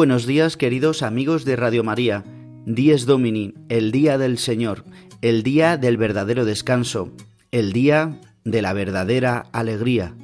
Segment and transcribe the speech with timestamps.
[0.00, 2.24] Buenos días queridos amigos de Radio María.
[2.64, 4.82] Dies Domini, el día del Señor,
[5.20, 7.12] el día del verdadero descanso,
[7.50, 10.14] el día de la verdadera alegría,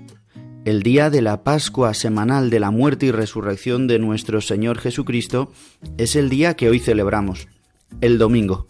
[0.65, 5.53] el día de la Pascua semanal de la muerte y resurrección de nuestro Señor Jesucristo,
[5.99, 7.47] es el día que hoy celebramos,
[8.01, 8.67] el domingo.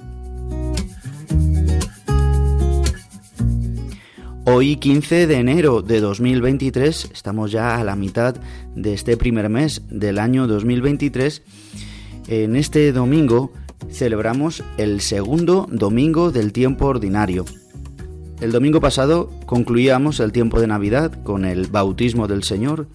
[4.49, 8.37] Hoy 15 de enero de 2023, estamos ya a la mitad
[8.77, 11.43] de este primer mes del año 2023.
[12.29, 13.53] En este domingo
[13.91, 17.45] celebramos el segundo domingo del tiempo ordinario.
[18.41, 22.87] El domingo pasado concluíamos el tiempo de Navidad con el bautismo del Señor,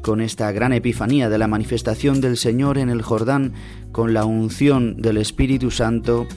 [0.00, 3.52] con esta gran epifanía de la manifestación del Señor en el Jordán,
[3.90, 6.28] con la unción del Espíritu Santo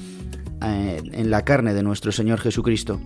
[0.66, 3.00] eh, en la carne de nuestro Señor Jesucristo.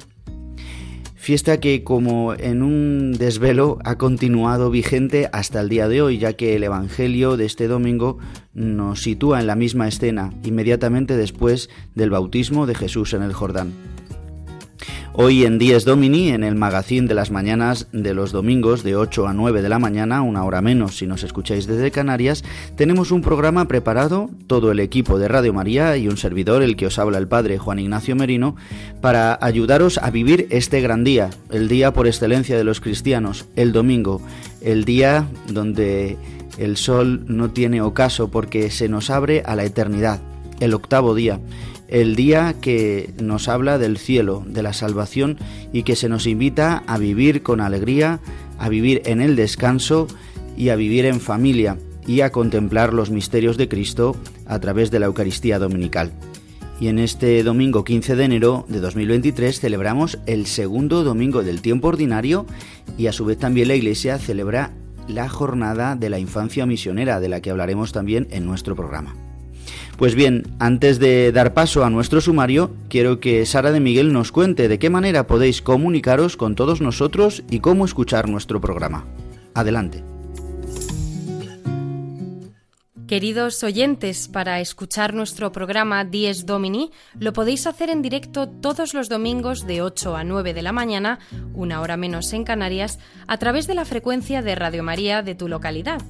[1.25, 6.33] Fiesta que como en un desvelo ha continuado vigente hasta el día de hoy, ya
[6.33, 8.19] que el Evangelio de este domingo
[8.53, 13.73] nos sitúa en la misma escena, inmediatamente después del bautismo de Jesús en el Jordán.
[15.17, 19.29] Hoy en Dies Domini, en el magazín de las mañanas de los domingos de 8
[19.29, 22.43] a 9 de la mañana, una hora menos si nos escucháis desde Canarias,
[22.75, 26.87] tenemos un programa preparado, todo el equipo de Radio María y un servidor, el que
[26.87, 28.57] os habla el padre Juan Ignacio Merino,
[28.99, 33.71] para ayudaros a vivir este gran día, el día por excelencia de los cristianos, el
[33.71, 34.21] domingo,
[34.59, 36.17] el día donde
[36.57, 40.19] el sol no tiene ocaso porque se nos abre a la eternidad,
[40.59, 41.39] el octavo día
[41.87, 45.37] el día que nos habla del cielo, de la salvación
[45.71, 48.19] y que se nos invita a vivir con alegría,
[48.57, 50.07] a vivir en el descanso
[50.57, 54.99] y a vivir en familia y a contemplar los misterios de Cristo a través de
[54.99, 56.13] la Eucaristía Dominical.
[56.79, 61.87] Y en este domingo 15 de enero de 2023 celebramos el segundo domingo del tiempo
[61.87, 62.45] ordinario
[62.97, 64.71] y a su vez también la Iglesia celebra
[65.07, 69.24] la jornada de la infancia misionera de la que hablaremos también en nuestro programa.
[69.97, 74.33] Pues bien, antes de dar paso a nuestro sumario, quiero que Sara de Miguel nos
[74.33, 79.05] cuente de qué manera podéis comunicaros con todos nosotros y cómo escuchar nuestro programa.
[79.53, 80.03] Adelante.
[83.07, 89.09] Queridos oyentes, para escuchar nuestro programa Dies Domini lo podéis hacer en directo todos los
[89.09, 91.19] domingos de 8 a 9 de la mañana,
[91.53, 95.47] una hora menos en Canarias, a través de la frecuencia de Radio María de tu
[95.47, 96.01] localidad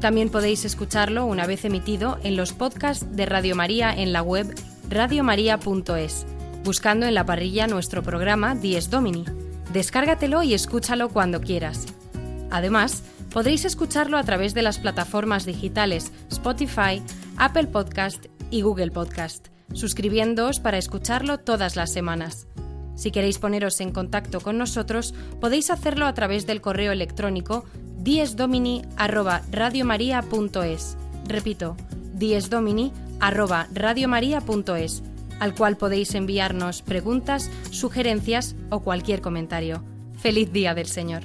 [0.00, 4.54] también podéis escucharlo una vez emitido en los podcasts de Radio María en la web
[4.88, 6.26] radiomaria.es,
[6.64, 9.24] buscando en la parrilla nuestro programa Dies Domini.
[9.72, 11.86] Descárgatelo y escúchalo cuando quieras.
[12.50, 17.02] Además, podréis escucharlo a través de las plataformas digitales Spotify,
[17.36, 22.48] Apple Podcast y Google Podcast, suscribiendoos para escucharlo todas las semanas.
[22.96, 27.64] Si queréis poneros en contacto con nosotros, podéis hacerlo a través del correo electrónico
[28.02, 30.96] diesdomini@radiomaria.es.
[31.26, 31.76] Repito,
[32.14, 35.02] diesdomini@radiomaria.es,
[35.38, 39.84] al cual podéis enviarnos preguntas, sugerencias o cualquier comentario.
[40.18, 41.24] Feliz día del Señor.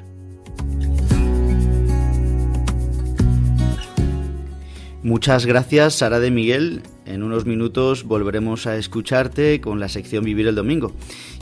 [5.03, 6.81] Muchas gracias, Sara de Miguel.
[7.05, 10.93] En unos minutos volveremos a escucharte con la sección Vivir el Domingo.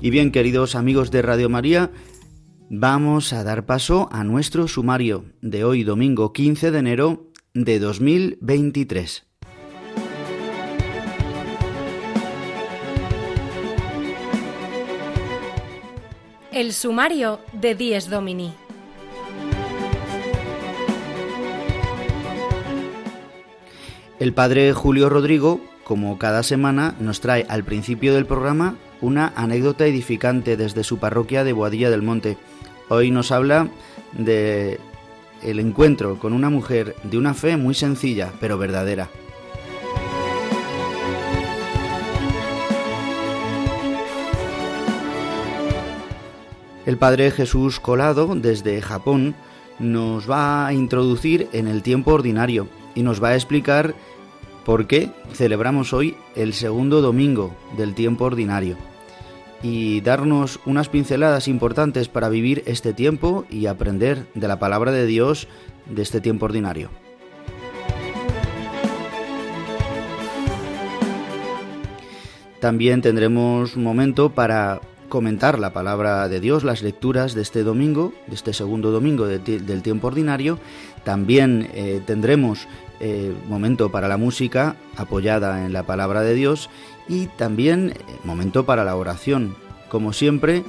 [0.01, 1.89] Y bien, queridos amigos de Radio María,
[2.69, 9.25] Vamos a dar paso a nuestro sumario de hoy domingo 15 de enero de 2023.
[16.51, 18.53] El sumario de Dies Domini.
[24.19, 29.85] El padre Julio Rodrigo, como cada semana, nos trae al principio del programa una anécdota
[29.85, 32.37] edificante desde su parroquia de Boadilla del Monte
[32.89, 33.69] Hoy nos habla
[34.11, 34.79] de
[35.41, 39.09] el encuentro con una mujer de una fe muy sencilla, pero verdadera.
[46.85, 49.35] El Padre Jesús Colado, desde Japón,
[49.79, 53.95] nos va a introducir en el tiempo ordinario y nos va a explicar
[54.65, 58.77] por qué celebramos hoy el segundo domingo del tiempo ordinario
[59.63, 65.07] y darnos unas pinceladas importantes para vivir este tiempo y aprender de la palabra de
[65.07, 65.47] Dios
[65.87, 66.89] de este tiempo ordinario.
[72.59, 74.79] También tendremos un momento para
[75.09, 79.81] comentar la palabra de Dios, las lecturas de este domingo, de este segundo domingo del
[79.81, 80.59] tiempo ordinario.
[81.03, 82.67] También eh, tendremos
[82.99, 86.69] eh, momento para la música apoyada en la palabra de Dios
[87.07, 89.55] y también eh, momento para la oración,
[89.89, 90.63] como siempre,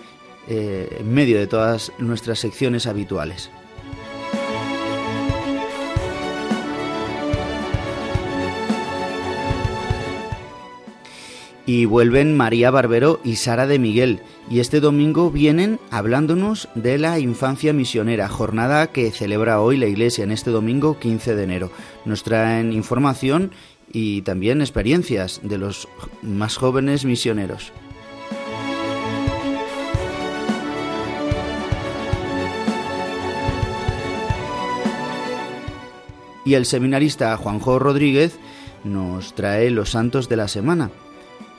[0.47, 3.51] en medio de todas nuestras secciones habituales.
[11.67, 14.21] y vuelven María Barbero y Sara de Miguel.
[14.51, 20.25] Y este domingo vienen hablándonos de la infancia misionera, jornada que celebra hoy la Iglesia
[20.25, 21.71] en este domingo 15 de enero.
[22.05, 23.53] Nos traen información
[23.95, 25.89] y también experiencias de los
[26.21, 27.73] más jóvenes misioneros.
[36.45, 38.39] Y el seminarista Juanjo Rodríguez
[38.83, 40.91] nos trae los santos de la semana.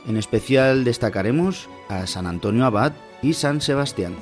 [0.07, 2.93] En especial destacaremos a San Antonio Abad
[3.23, 4.15] y San Sebastián.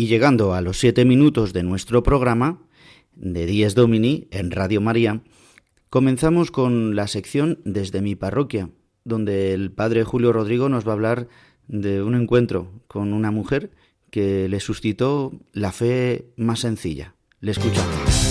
[0.00, 2.62] Y llegando a los siete minutos de nuestro programa,
[3.14, 5.20] de Dies Domini en Radio María,
[5.90, 8.70] comenzamos con la sección Desde mi parroquia,
[9.04, 11.28] donde el padre Julio Rodrigo nos va a hablar
[11.68, 13.72] de un encuentro con una mujer
[14.10, 17.14] que le suscitó la fe más sencilla.
[17.40, 18.29] Le escuchamos.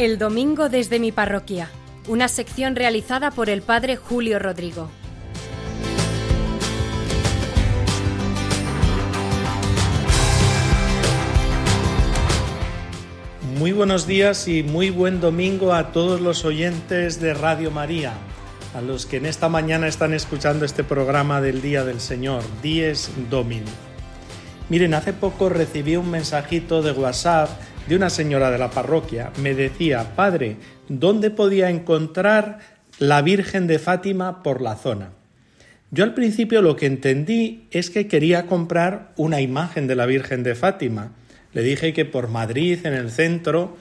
[0.00, 1.68] El domingo desde mi parroquia,
[2.08, 4.88] una sección realizada por el padre Julio Rodrigo.
[13.58, 18.14] Muy buenos días y muy buen domingo a todos los oyentes de Radio María,
[18.74, 23.10] a los que en esta mañana están escuchando este programa del Día del Señor, Dies
[23.28, 23.70] Domini.
[24.70, 27.50] Miren, hace poco recibí un mensajito de WhatsApp
[27.90, 29.32] de una señora de la parroquia.
[29.42, 30.58] Me decía, padre,
[30.88, 32.60] ¿dónde podía encontrar
[33.00, 35.10] la Virgen de Fátima por la zona?
[35.90, 40.44] Yo al principio lo que entendí es que quería comprar una imagen de la Virgen
[40.44, 41.10] de Fátima.
[41.52, 43.76] Le dije que por Madrid, en el centro,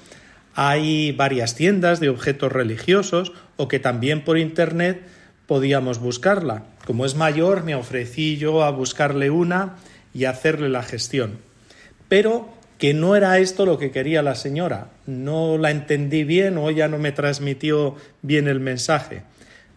[0.56, 5.04] hay varias tiendas de objetos religiosos o que también por Internet
[5.46, 6.64] podíamos buscarla.
[6.88, 9.76] Como es mayor, me ofrecí yo a buscarle una
[10.16, 11.38] y hacerle la gestión.
[12.08, 14.88] Pero que no era esto lo que quería la señora.
[15.06, 19.22] No la entendí bien o ella no me transmitió bien el mensaje.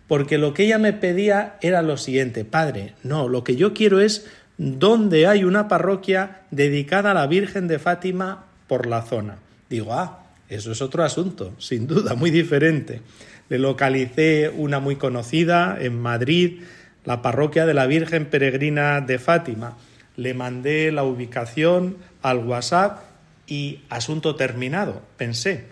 [0.07, 4.01] Porque lo que ella me pedía era lo siguiente, padre, no, lo que yo quiero
[4.01, 4.27] es
[4.57, 9.39] dónde hay una parroquia dedicada a la Virgen de Fátima por la zona.
[9.69, 13.01] Digo, ah, eso es otro asunto, sin duda, muy diferente.
[13.49, 16.61] Le localicé una muy conocida en Madrid,
[17.05, 19.77] la parroquia de la Virgen Peregrina de Fátima.
[20.17, 23.01] Le mandé la ubicación al WhatsApp
[23.47, 25.67] y asunto terminado, pensé.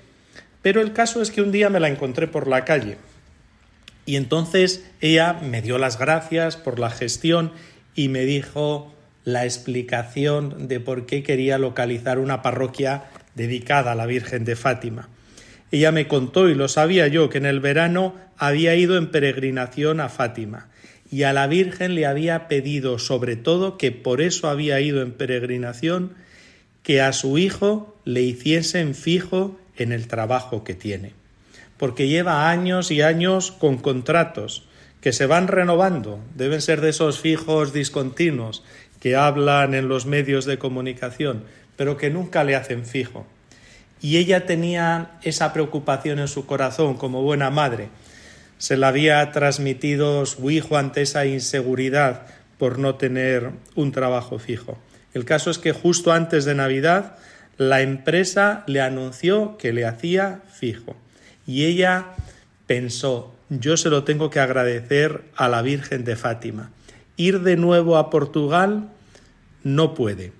[0.62, 2.98] Pero el caso es que un día me la encontré por la calle
[4.10, 7.52] y entonces ella me dio las gracias por la gestión
[7.94, 8.92] y me dijo
[9.24, 13.04] la explicación de por qué quería localizar una parroquia
[13.34, 15.08] dedicada a la Virgen de Fátima.
[15.70, 20.00] Ella me contó, y lo sabía yo, que en el verano había ido en peregrinación
[20.00, 20.66] a Fátima
[21.10, 25.12] y a la Virgen le había pedido sobre todo que por eso había ido en
[25.12, 26.14] peregrinación
[26.82, 31.12] que a su hijo le hiciesen fijo en el trabajo que tiene,
[31.76, 34.64] porque lleva años y años con contratos
[35.00, 38.62] que se van renovando, deben ser de esos fijos discontinuos
[39.00, 41.44] que hablan en los medios de comunicación,
[41.76, 43.26] pero que nunca le hacen fijo.
[44.02, 47.88] Y ella tenía esa preocupación en su corazón como buena madre.
[48.60, 52.26] Se la había transmitido su hijo ante esa inseguridad
[52.58, 54.78] por no tener un trabajo fijo.
[55.14, 57.16] El caso es que justo antes de Navidad
[57.56, 60.94] la empresa le anunció que le hacía fijo
[61.46, 62.08] y ella
[62.66, 66.70] pensó, yo se lo tengo que agradecer a la Virgen de Fátima.
[67.16, 68.90] Ir de nuevo a Portugal
[69.64, 70.32] no puede,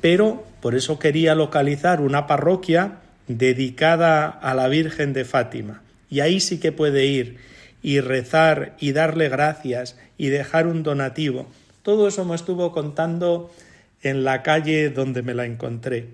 [0.00, 5.82] pero por eso quería localizar una parroquia dedicada a la Virgen de Fátima.
[6.08, 7.36] Y ahí sí que puede ir
[7.82, 11.46] y rezar y darle gracias y dejar un donativo.
[11.82, 13.50] Todo eso me estuvo contando
[14.02, 16.08] en la calle donde me la encontré.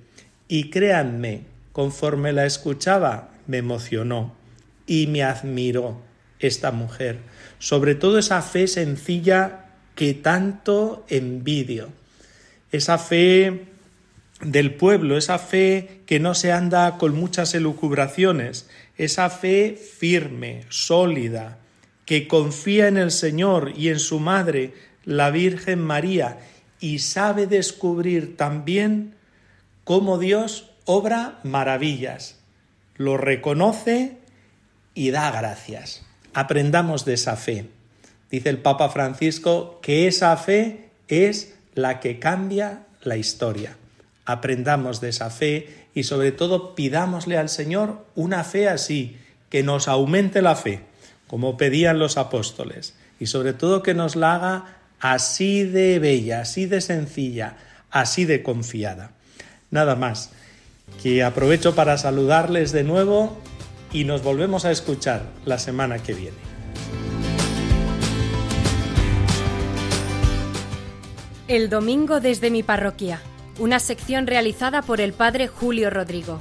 [0.49, 1.43] Y créanme,
[1.73, 4.35] conforme la escuchaba, me emocionó
[4.87, 6.01] y me admiró
[6.39, 7.19] esta mujer,
[7.59, 11.89] sobre todo esa fe sencilla que tanto envidio,
[12.73, 13.67] esa fe
[14.43, 21.59] del pueblo, esa fe que no se anda con muchas elucubraciones, esa fe firme, sólida,
[22.07, 24.75] que confía en el Señor y en su Madre,
[25.05, 26.39] la Virgen María,
[26.81, 29.15] y sabe descubrir también
[29.85, 32.39] cómo Dios obra maravillas,
[32.97, 34.19] lo reconoce
[34.95, 36.05] y da gracias.
[36.35, 37.71] Aprendamos de esa fe.
[38.31, 43.77] Dice el Papa Francisco que esa fe es la que cambia la historia.
[44.25, 49.17] Aprendamos de esa fe y sobre todo pidámosle al Señor una fe así,
[49.49, 50.81] que nos aumente la fe,
[51.29, 54.65] como pedían los apóstoles, y sobre todo que nos la haga
[55.01, 57.57] así de bella, así de sencilla,
[57.91, 59.13] así de confiada.
[59.71, 60.31] Nada más,
[61.03, 63.39] que aprovecho para saludarles de nuevo
[63.93, 66.37] y nos volvemos a escuchar la semana que viene.
[71.47, 73.21] El domingo desde mi parroquia,
[73.59, 76.41] una sección realizada por el padre Julio Rodrigo.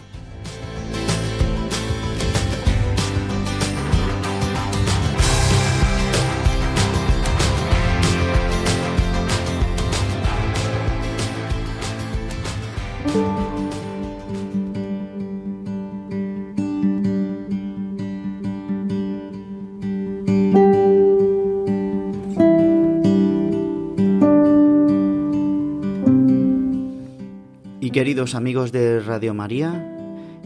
[27.94, 29.72] Queridos amigos de Radio María,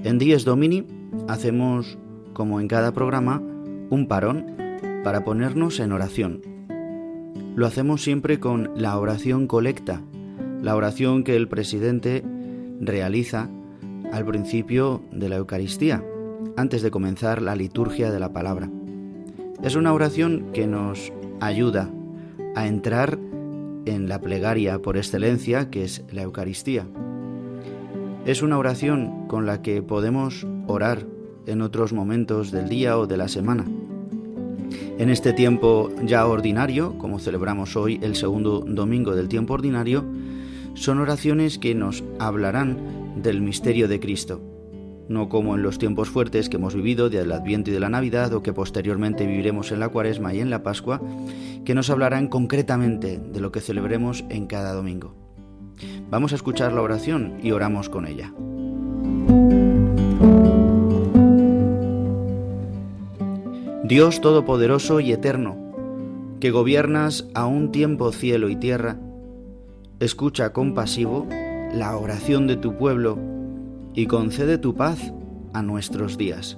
[0.04, 0.86] en Dies Domini
[1.30, 1.98] hacemos,
[2.34, 3.42] como en cada programa,
[3.90, 4.58] un parón
[5.06, 6.42] para ponernos en oración.
[7.56, 10.02] Lo hacemos siempre con la oración colecta,
[10.62, 12.22] la oración que el presidente
[12.82, 13.50] realiza
[14.12, 16.04] al principio de la Eucaristía,
[16.58, 18.70] antes de comenzar la liturgia de la palabra.
[19.64, 21.90] Es una oración que nos ayuda
[22.56, 23.18] a entrar
[23.86, 26.86] en la plegaria por excelencia que es la Eucaristía.
[28.28, 31.08] Es una oración con la que podemos orar
[31.46, 33.66] en otros momentos del día o de la semana.
[34.98, 40.04] En este tiempo ya ordinario, como celebramos hoy el segundo domingo del tiempo ordinario,
[40.74, 44.42] son oraciones que nos hablarán del misterio de Cristo,
[45.08, 48.34] no como en los tiempos fuertes que hemos vivido del Adviento y de la Navidad
[48.34, 51.02] o que posteriormente viviremos en la Cuaresma y en la Pascua,
[51.64, 55.27] que nos hablarán concretamente de lo que celebremos en cada domingo.
[56.10, 58.34] Vamos a escuchar la oración y oramos con ella.
[63.84, 65.56] Dios Todopoderoso y Eterno,
[66.42, 68.98] que gobiernas a un tiempo cielo y tierra,
[70.00, 71.26] escucha compasivo
[71.74, 73.18] la oración de tu pueblo
[73.94, 75.14] y concede tu paz
[75.54, 76.58] a nuestros días.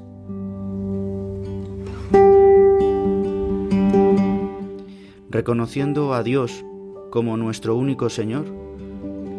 [5.29, 6.65] Reconociendo a Dios
[7.11, 8.45] como nuestro único Señor,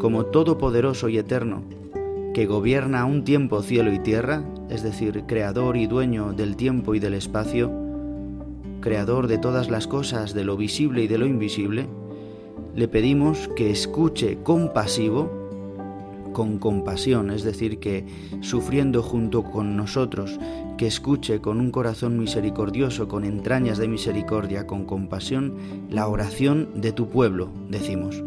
[0.00, 1.62] como todopoderoso y eterno,
[2.32, 7.00] que gobierna un tiempo cielo y tierra, es decir, creador y dueño del tiempo y
[7.00, 7.70] del espacio,
[8.80, 11.86] creador de todas las cosas, de lo visible y de lo invisible,
[12.74, 15.38] le pedimos que escuche compasivo,
[16.32, 18.06] con compasión, es decir, que
[18.40, 20.38] sufriendo junto con nosotros,
[20.78, 25.56] que escuche con un corazón misericordioso, con entrañas de misericordia, con compasión,
[25.90, 28.22] la oración de tu pueblo, decimos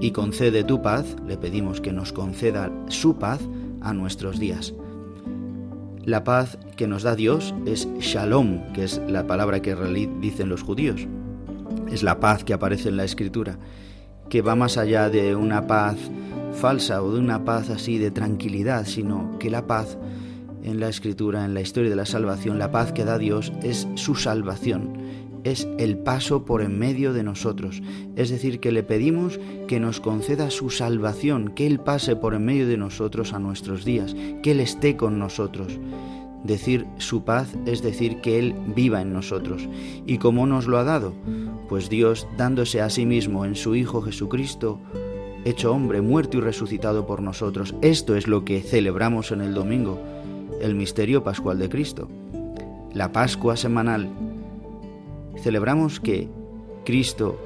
[0.00, 3.40] y concede tu paz, le pedimos que nos conceda su paz
[3.80, 4.74] a nuestros días.
[6.04, 9.74] La paz que nos da Dios es shalom, que es la palabra que
[10.20, 11.06] dicen los judíos.
[11.90, 13.58] Es la paz que aparece en la escritura,
[14.28, 15.96] que va más allá de una paz
[16.54, 19.98] falsa o de una paz así de tranquilidad, sino que la paz
[20.62, 23.88] en la escritura, en la historia de la salvación, la paz que da Dios es
[23.94, 24.92] su salvación,
[25.44, 27.82] es el paso por en medio de nosotros.
[28.16, 32.44] Es decir, que le pedimos que nos conceda su salvación, que Él pase por en
[32.44, 35.78] medio de nosotros a nuestros días, que Él esté con nosotros.
[36.44, 39.68] Decir su paz es decir que Él viva en nosotros.
[40.06, 41.12] ¿Y cómo nos lo ha dado?
[41.68, 44.80] Pues Dios dándose a sí mismo en su Hijo Jesucristo,
[45.44, 47.74] hecho hombre, muerto y resucitado por nosotros.
[47.82, 50.00] Esto es lo que celebramos en el domingo,
[50.60, 52.08] el misterio pascual de Cristo.
[52.92, 54.08] La Pascua semanal
[55.42, 56.28] celebramos que
[56.84, 57.38] Cristo,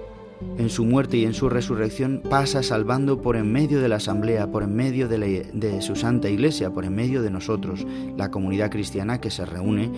[0.59, 4.51] en su muerte y en su resurrección, pasa salvando por en medio de la asamblea,
[4.51, 7.87] por en medio de, su santa iglesia, por en medio de nosotros,
[8.17, 9.91] la comunidad cristiana que se reúne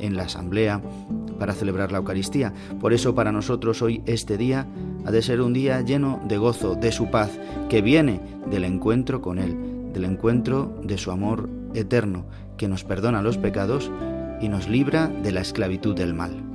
[0.00, 0.80] en la asamblea
[1.38, 2.52] para celebrar la Eucaristía.
[2.80, 4.66] Por eso para nosotros hoy este día
[5.04, 8.20] ha de ser un día lleno de gozo, de su paz, que viene
[8.50, 9.56] del encuentro con Él,
[9.92, 13.90] del encuentro de su amor eterno, que nos perdona los pecados
[14.40, 16.53] y nos libra de la esclavitud del mal.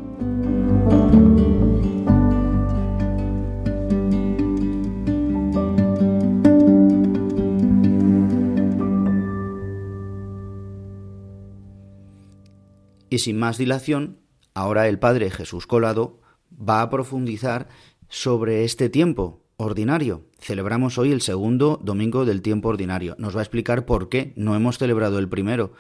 [13.10, 14.20] Y sin más dilación,
[14.54, 16.20] ahora el Padre Jesús Colado
[16.52, 17.68] va a profundizar
[18.08, 20.26] sobre este tiempo ordinario.
[20.40, 23.16] Celebramos hoy el segundo domingo del tiempo ordinario.
[23.18, 25.74] Nos va a explicar por qué no hemos celebrado el primero.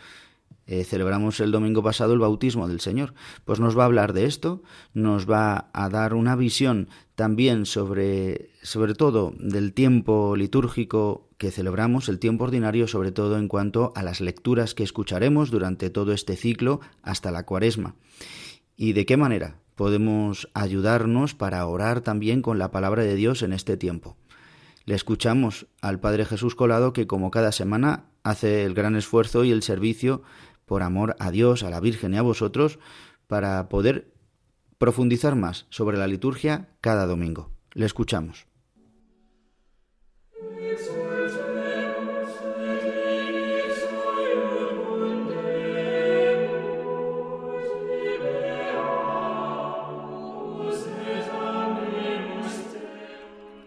[0.71, 3.15] Eh, celebramos el domingo pasado el bautismo del Señor.
[3.43, 4.61] Pues nos va a hablar de esto,
[4.93, 12.07] nos va a dar una visión también sobre, sobre todo del tiempo litúrgico que celebramos,
[12.07, 16.35] el tiempo ordinario, sobre todo en cuanto a las lecturas que escucharemos durante todo este
[16.35, 17.95] ciclo hasta la cuaresma.
[18.77, 23.53] ¿Y de qué manera podemos ayudarnos para orar también con la palabra de Dios en
[23.53, 24.17] este tiempo?
[24.85, 29.51] Le escuchamos al Padre Jesús Colado que como cada semana hace el gran esfuerzo y
[29.51, 30.21] el servicio
[30.69, 32.77] por amor a Dios, a la Virgen y a vosotros
[33.25, 34.13] para poder
[34.77, 37.49] profundizar más sobre la liturgia cada domingo.
[37.73, 38.45] Le escuchamos.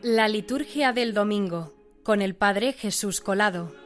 [0.03, 3.82] La liturgia del domingo con el Padre Jesús Colado.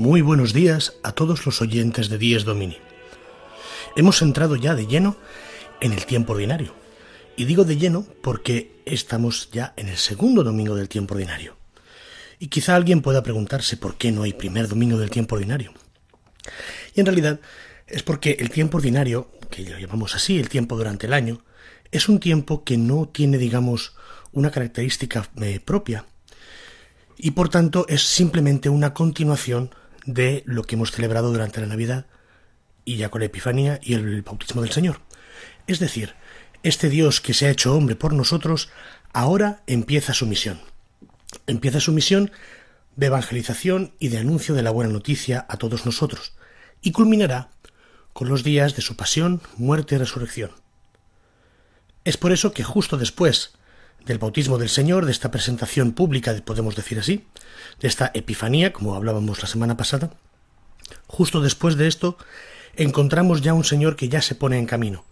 [0.00, 2.78] Muy buenos días a todos los oyentes de Dies Domini.
[3.96, 5.18] Hemos entrado ya de lleno
[5.82, 6.72] en el tiempo ordinario.
[7.36, 11.54] Y digo de lleno porque estamos ya en el segundo domingo del tiempo ordinario.
[12.38, 15.74] Y quizá alguien pueda preguntarse por qué no hay primer domingo del tiempo ordinario.
[16.94, 17.38] Y en realidad
[17.86, 21.44] es porque el tiempo ordinario, que lo llamamos así, el tiempo durante el año,
[21.92, 23.92] es un tiempo que no tiene, digamos,
[24.32, 26.06] una característica eh, propia.
[27.18, 29.74] Y por tanto es simplemente una continuación
[30.14, 32.06] de lo que hemos celebrado durante la Navidad
[32.84, 35.00] y ya con la Epifanía y el bautismo del Señor.
[35.66, 36.14] Es decir,
[36.62, 38.70] este Dios que se ha hecho hombre por nosotros
[39.12, 40.60] ahora empieza su misión.
[41.46, 42.32] Empieza su misión
[42.96, 46.34] de evangelización y de anuncio de la buena noticia a todos nosotros,
[46.82, 47.50] y culminará
[48.12, 50.50] con los días de su pasión, muerte y resurrección.
[52.04, 53.52] Es por eso que justo después
[54.04, 57.26] del bautismo del Señor, de esta presentación pública, podemos decir así,
[57.80, 60.10] de esta epifanía, como hablábamos la semana pasada,
[61.06, 62.16] justo después de esto
[62.76, 65.04] encontramos ya un Señor que ya se pone en camino,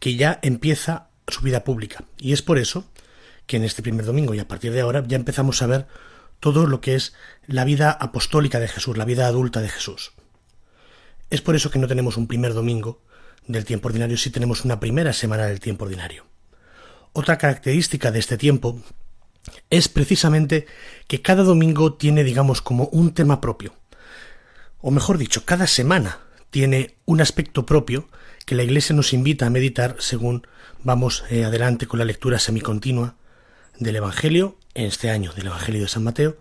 [0.00, 2.04] que ya empieza su vida pública.
[2.18, 2.84] Y es por eso
[3.46, 5.86] que en este primer domingo y a partir de ahora ya empezamos a ver
[6.40, 7.14] todo lo que es
[7.46, 10.12] la vida apostólica de Jesús, la vida adulta de Jesús.
[11.30, 13.02] Es por eso que no tenemos un primer domingo
[13.46, 16.26] del tiempo ordinario, si tenemos una primera semana del tiempo ordinario.
[17.18, 18.78] Otra característica de este tiempo
[19.70, 20.66] es precisamente
[21.06, 23.72] que cada domingo tiene, digamos, como un tema propio.
[24.82, 26.18] O mejor dicho, cada semana
[26.50, 28.06] tiene un aspecto propio
[28.44, 30.46] que la Iglesia nos invita a meditar según
[30.84, 33.14] vamos eh, adelante con la lectura semicontinua
[33.78, 36.36] del Evangelio, en este año del Evangelio de San Mateo,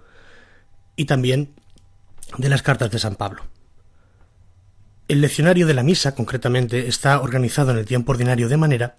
[0.98, 1.56] y también
[2.38, 3.46] de las cartas de San Pablo.
[5.08, 8.98] El leccionario de la misa, concretamente, está organizado en el tiempo ordinario de manera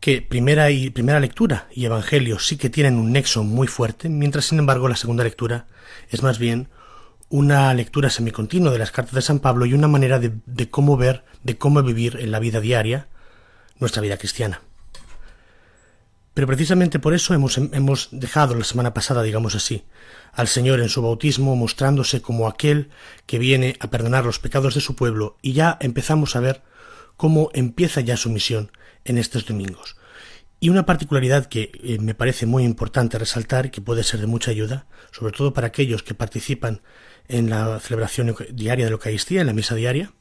[0.00, 4.46] que primera y primera lectura y evangelio sí que tienen un nexo muy fuerte, mientras
[4.46, 5.66] sin embargo la segunda lectura
[6.10, 6.68] es más bien
[7.28, 10.96] una lectura semicontinua de las cartas de San Pablo y una manera de, de cómo
[10.96, 13.08] ver, de cómo vivir en la vida diaria
[13.78, 14.60] nuestra vida cristiana.
[16.34, 19.84] Pero precisamente por eso hemos, hemos dejado la semana pasada, digamos así,
[20.32, 22.90] al Señor en su bautismo mostrándose como aquel
[23.26, 26.62] que viene a perdonar los pecados de su pueblo y ya empezamos a ver
[27.16, 28.72] cómo empieza ya su misión
[29.04, 29.96] en estos domingos.
[30.60, 34.50] Y una particularidad que eh, me parece muy importante resaltar, que puede ser de mucha
[34.50, 36.80] ayuda, sobre todo para aquellos que participan
[37.28, 40.12] en la celebración diaria de la Eucaristía, en la misa diaria,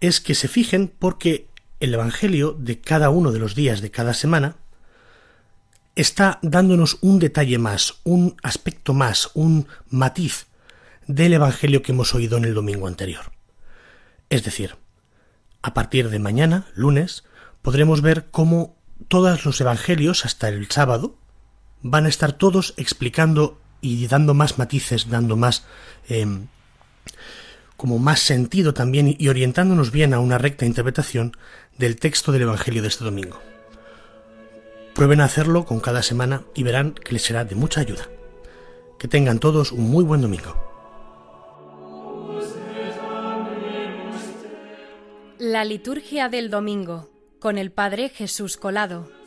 [0.00, 1.48] es que se fijen porque
[1.80, 4.56] el Evangelio de cada uno de los días de cada semana
[5.94, 10.46] está dándonos un detalle más, un aspecto más, un matiz
[11.06, 13.32] del Evangelio que hemos oído en el domingo anterior.
[14.28, 14.76] Es decir,
[15.62, 17.24] a partir de mañana, lunes,
[17.62, 18.76] podremos ver cómo
[19.08, 21.16] todos los Evangelios, hasta el sábado,
[21.82, 25.64] van a estar todos explicando y dando más matices, dando más
[26.08, 26.48] em,
[27.76, 31.36] como más sentido también y orientándonos bien a una recta interpretación
[31.78, 33.40] del texto del Evangelio de este domingo.
[34.94, 38.06] Prueben a hacerlo con cada semana y verán que les será de mucha ayuda.
[38.98, 40.54] Que tengan todos un muy buen domingo.
[45.38, 47.08] La liturgia del domingo
[47.40, 49.19] con el Padre Jesús Colado.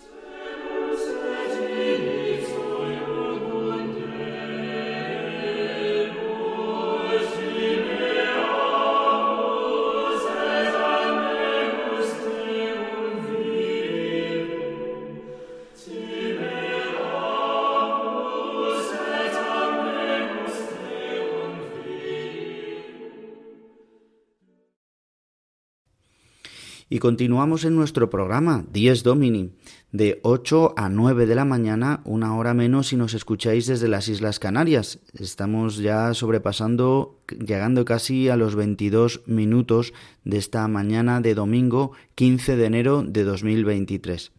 [26.94, 29.50] Y continuamos en nuestro programa, 10 Domini,
[29.92, 34.08] de 8 a 9 de la mañana, una hora menos si nos escucháis desde las
[34.10, 35.00] Islas Canarias.
[35.16, 39.92] Estamos ya sobrepasando, llegando casi a los 22 minutos
[40.24, 44.32] de esta mañana de domingo 15 de enero de 2023.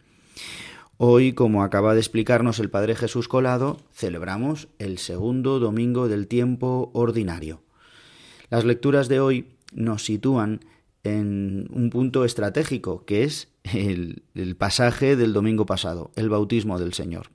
[0.96, 6.92] Hoy, como acaba de explicarnos el Padre Jesús Colado, celebramos el segundo domingo del tiempo
[6.94, 7.62] ordinario.
[8.48, 10.60] Las lecturas de hoy nos sitúan
[11.04, 14.22] en un punto estratégico, que es el,
[14.58, 17.30] pasaje del domingo pasado, el bautismo del Señor.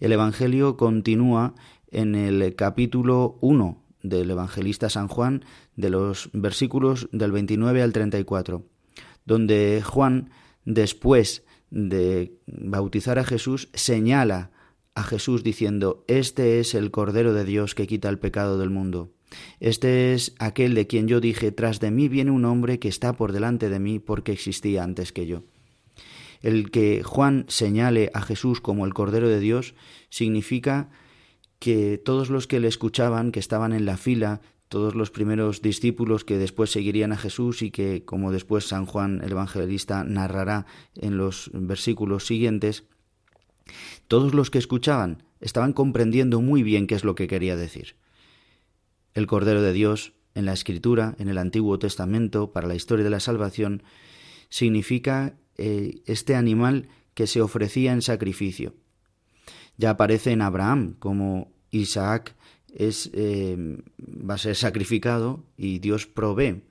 [0.00, 1.54] El Evangelio continúa
[1.90, 5.44] en el capítulo 1 del evangelista San Juan,
[5.76, 8.64] de los versículos del 29 al 34,
[9.26, 10.30] donde Juan,
[10.64, 14.50] después de bautizar a Jesús, señala
[14.94, 19.12] a Jesús diciendo, Este es el Cordero de Dios que quita el pecado del mundo.
[19.60, 23.12] Este es aquel de quien yo dije, tras de mí viene un hombre que está
[23.12, 25.42] por delante de mí porque existía antes que yo.
[26.42, 29.74] El que Juan señale a Jesús como el Cordero de Dios
[30.08, 30.90] significa
[31.58, 36.24] que todos los que le escuchaban, que estaban en la fila, todos los primeros discípulos
[36.24, 40.64] que después seguirían a Jesús y que, como después San Juan el Evangelista narrará
[40.94, 42.84] en los versículos siguientes,
[44.08, 47.96] todos los que escuchaban estaban comprendiendo muy bien qué es lo que quería decir.
[49.14, 53.10] El Cordero de Dios, en la Escritura, en el Antiguo Testamento, para la historia de
[53.10, 53.82] la salvación,
[54.48, 58.74] significa eh, este animal que se ofrecía en sacrificio.
[59.76, 62.34] Ya aparece en Abraham como Isaac
[62.74, 63.56] es, eh,
[63.98, 66.62] va a ser sacrificado y Dios provee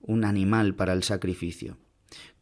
[0.00, 1.76] un animal para el sacrificio,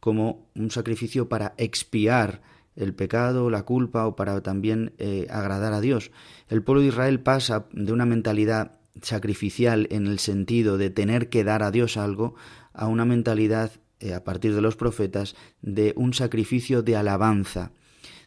[0.00, 2.42] como un sacrificio para expiar
[2.74, 6.10] el pecado, la culpa o para también eh, agradar a Dios.
[6.48, 11.44] El pueblo de Israel pasa de una mentalidad sacrificial en el sentido de tener que
[11.44, 12.34] dar a Dios algo
[12.72, 17.72] a una mentalidad eh, a partir de los profetas de un sacrificio de alabanza,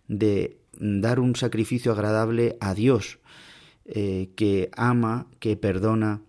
[0.07, 3.19] de dar un sacrificio agradable a Dios,
[3.85, 6.21] eh, que ama, que perdona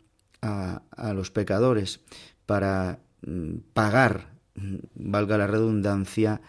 [0.43, 2.01] a, a los pecadores,
[2.45, 6.41] para mm, pagar, mm, valga la redundancia,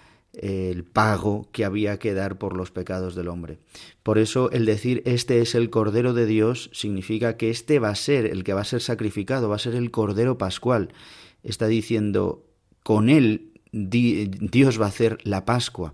[0.41, 3.59] el pago que había que dar por los pecados del hombre.
[4.03, 7.95] Por eso el decir este es el Cordero de Dios significa que este va a
[7.95, 10.93] ser el que va a ser sacrificado, va a ser el Cordero Pascual.
[11.43, 12.45] Está diciendo,
[12.83, 15.93] con él Dios va a hacer la Pascua,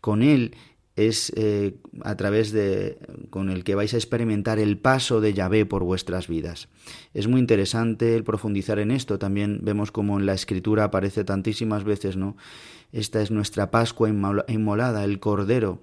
[0.00, 0.54] con él
[0.94, 2.98] es eh, a través de
[3.30, 6.68] con el que vais a experimentar el paso de Yahvé por vuestras vidas.
[7.14, 9.18] Es muy interesante el profundizar en esto.
[9.18, 12.36] También vemos como en la escritura aparece tantísimas veces, ¿no?
[12.92, 15.80] Esta es nuestra Pascua inmolada, el Cordero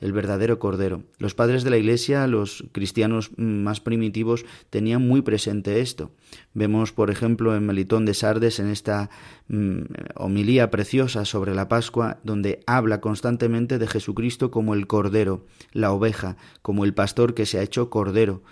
[0.00, 1.02] el verdadero Cordero.
[1.18, 6.10] Los padres de la Iglesia, los cristianos más primitivos, tenían muy presente esto.
[6.54, 9.10] Vemos, por ejemplo, en Melitón de Sardes, en esta
[9.48, 9.80] mm,
[10.16, 16.36] homilía preciosa sobre la Pascua, donde habla constantemente de Jesucristo como el Cordero, la oveja,
[16.62, 18.42] como el pastor que se ha hecho Cordero.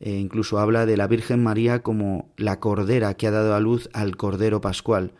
[0.00, 3.88] E incluso habla de la Virgen María como la Cordera que ha dado a luz
[3.92, 5.12] al Cordero Pascual.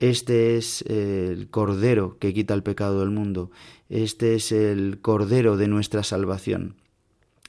[0.00, 3.50] Este es el Cordero que quita el pecado del mundo.
[3.88, 6.76] Este es el Cordero de nuestra salvación.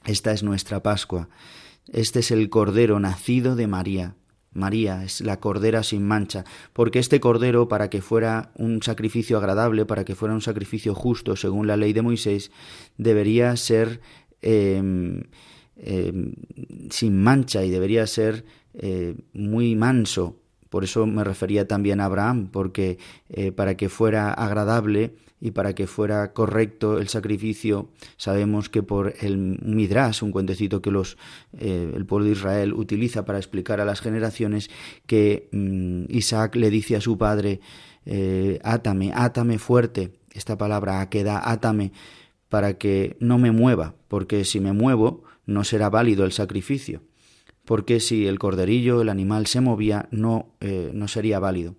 [0.04, 1.28] Esta es nuestra Pascua.
[1.92, 4.16] Este es el Cordero nacido de María.
[4.52, 9.86] María es la Cordera sin mancha, porque este Cordero, para que fuera un sacrificio agradable,
[9.86, 12.50] para que fuera un sacrificio justo según la ley de Moisés,
[12.98, 14.00] debería ser
[14.42, 15.22] em,
[15.76, 16.34] em,
[16.90, 20.39] sin mancha y debería ser eh, muy manso,
[20.70, 25.74] por eso me refería también a Abraham, porque eh, para que fuera agradable y para
[25.74, 31.18] que fuera correcto el sacrificio, sabemos que por el Midrash, un cuentecito que los,
[31.58, 34.70] eh, el pueblo de Israel utiliza para explicar a las generaciones,
[35.06, 37.60] que mm, Isaac le dice a su padre,
[38.06, 41.92] eh, átame, átame fuerte, esta palabra queda átame,
[42.48, 47.02] para que no me mueva, porque si me muevo no será válido el sacrificio
[47.70, 51.76] porque si el corderillo, el animal, se movía, no, eh, no sería válido.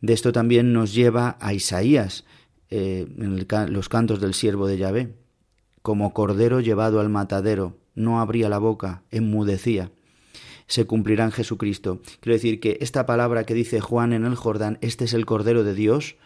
[0.00, 2.24] De esto también nos lleva a Isaías,
[2.68, 5.14] eh, en los cantos del siervo de Yahvé,
[5.82, 9.92] como cordero llevado al matadero, no abría la boca, enmudecía.
[10.66, 12.00] Se cumplirá en Jesucristo.
[12.18, 15.62] Quiero decir que esta palabra que dice Juan en el Jordán, este es el Cordero
[15.62, 16.16] de Dios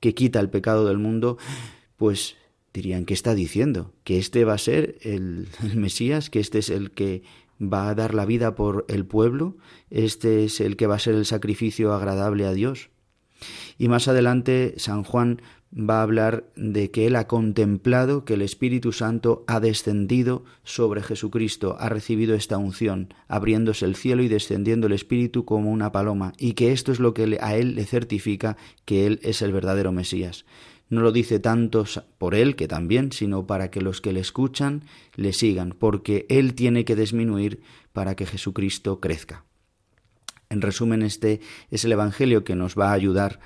[0.00, 1.36] que quita el pecado del mundo,
[1.98, 2.36] pues
[2.72, 3.92] dirían, ¿qué está diciendo?
[4.04, 6.30] ¿Que este va a ser el, el Mesías?
[6.30, 7.22] ¿Que este es el que
[7.60, 9.56] va a dar la vida por el pueblo?
[9.90, 12.90] ¿Este es el que va a ser el sacrificio agradable a Dios?
[13.78, 15.42] Y más adelante San Juan
[15.72, 21.02] va a hablar de que él ha contemplado que el Espíritu Santo ha descendido sobre
[21.02, 26.32] Jesucristo, ha recibido esta unción, abriéndose el cielo y descendiendo el Espíritu como una paloma,
[26.38, 29.92] y que esto es lo que a él le certifica que él es el verdadero
[29.92, 30.46] Mesías.
[30.88, 31.84] No lo dice tanto
[32.18, 34.84] por él, que también, sino para que los que le escuchan
[35.16, 37.60] le sigan, porque él tiene que disminuir
[37.92, 39.44] para que Jesucristo crezca.
[40.48, 43.40] En resumen, este es el Evangelio que nos va a ayudar.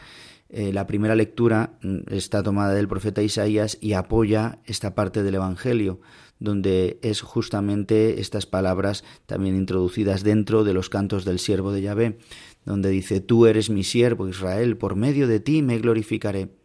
[0.50, 5.36] Eh, la primera lectura mm, está tomada del profeta Isaías y apoya esta parte del
[5.36, 6.00] Evangelio,
[6.40, 12.18] donde es justamente estas palabras también introducidas dentro de los cantos del siervo de Yahvé,
[12.64, 16.59] donde dice, Tú eres mi siervo Israel, por medio de ti me glorificaré.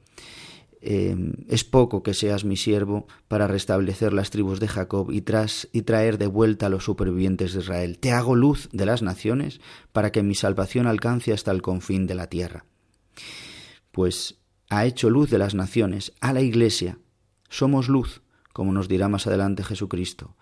[0.81, 6.17] Em, es poco que seas mi siervo para restablecer las tribus de Jacob y, traer
[6.17, 7.97] de vuelta a los supervivientes de Israel.
[7.97, 9.61] Te hago luz de las naciones
[9.91, 12.65] para que mi salvación alcance hasta el confín de la tierra.
[13.91, 16.99] Pues ha hecho luz de las naciones a la Iglesia.
[17.49, 18.21] Somos luz,
[18.53, 20.35] como nos dirá más adelante Jesucristo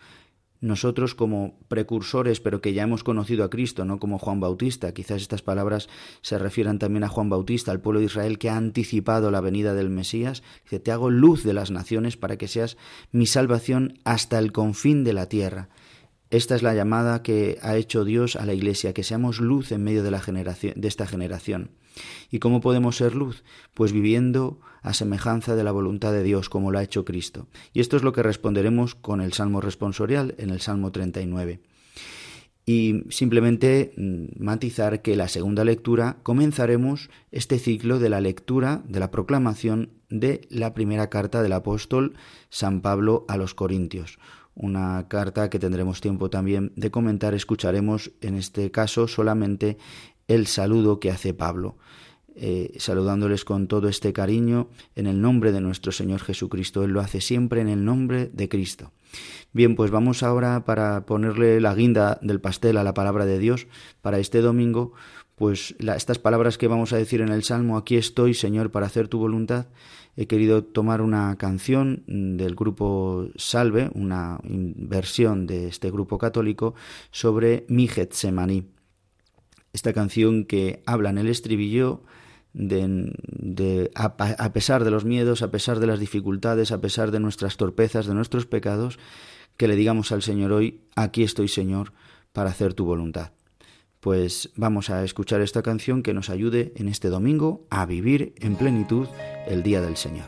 [0.64, 4.94] nosotros como precursores, pero que ya hemos conocido a Cristo, no como Juan Bautista.
[4.94, 5.90] Quizás estas palabras
[6.22, 9.74] se refieran también a Juan Bautista, al pueblo de Israel que ha anticipado la venida
[9.74, 10.42] del Mesías.
[10.64, 12.78] Dice, te hago luz de las naciones para que seas
[13.12, 15.68] mi salvación hasta el confín de la tierra.
[16.30, 19.84] Esta es la llamada que ha hecho Dios a la Iglesia, que seamos luz en
[19.84, 21.72] medio de, la generación, de esta generación.
[22.32, 23.44] ¿Y cómo podemos ser luz?
[23.74, 27.48] Pues viviendo a semejanza de la voluntad de Dios, como lo ha hecho Cristo.
[27.74, 31.62] Y esto es lo que responderemos con el Salmo responsorial en el Salmo 39.
[32.66, 39.00] Y simplemente mm, matizar que la segunda lectura comenzaremos este ciclo de la lectura, de
[39.00, 42.14] la proclamación de la primera carta del apóstol
[42.50, 44.20] San Pablo a los Corintios.
[44.56, 47.34] Una carta que tendremos tiempo también de comentar.
[47.34, 49.78] Escucharemos en este caso solamente
[50.28, 51.76] el saludo que hace Pablo,
[52.36, 56.84] eh, saludándoles con todo este cariño en el nombre de nuestro Señor Jesucristo.
[56.84, 58.92] Él lo hace siempre en el nombre de Cristo.
[59.52, 63.68] Bien, pues vamos ahora para ponerle la guinda del pastel a la palabra de Dios
[64.02, 64.94] para este domingo,
[65.36, 69.08] pues estas palabras que vamos a decir en el Salmo, aquí estoy, Señor, para hacer
[69.08, 69.68] tu voluntad.
[70.16, 76.76] He querido tomar una canción del grupo Salve, una versión de este grupo católico,
[77.12, 78.68] sobre mi Getsemaní
[79.74, 82.04] esta canción que habla en el estribillo
[82.54, 87.58] de, a, pesar de los miedos, a pesar de las dificultades, a pesar de nuestras
[87.58, 89.00] torpezas, de nuestros pecados,
[89.58, 91.94] que le digamos al Señor hoy, aquí estoy Señor,
[92.32, 93.32] para hacer tu voluntad.
[94.00, 98.56] Pues vamos a escuchar esta canción que nos ayude en este domingo a vivir en
[98.56, 99.08] plenitud
[99.48, 100.28] el día del Señor.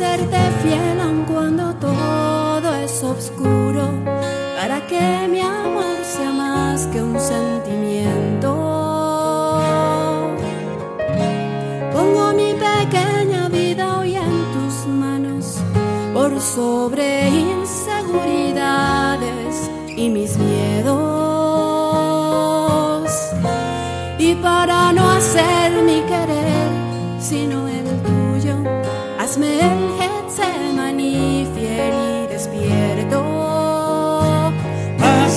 [0.00, 3.84] Serte fiel aun cuando todo es oscuro
[4.58, 8.50] para que mi amor sea más que un sentimiento.
[11.92, 15.58] Pongo mi pequeña vida hoy en tus manos
[16.14, 19.70] por sobre inseguridades
[20.02, 21.00] y mis miedos.
[24.18, 26.70] Y para no hacer mi querer,
[27.20, 28.54] sino el tuyo,
[29.18, 29.89] hazme el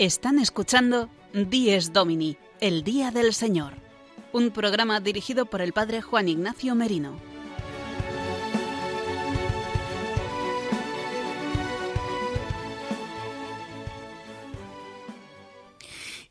[0.00, 3.74] Están escuchando Dies Domini, el Día del Señor,
[4.32, 7.12] un programa dirigido por el Padre Juan Ignacio Merino.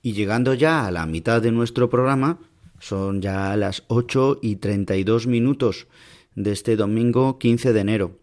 [0.02, 2.40] Y llegando ya a la mitad de nuestro programa,
[2.80, 5.86] son ya las 8 y 32 minutos
[6.34, 8.20] de este domingo 15 de enero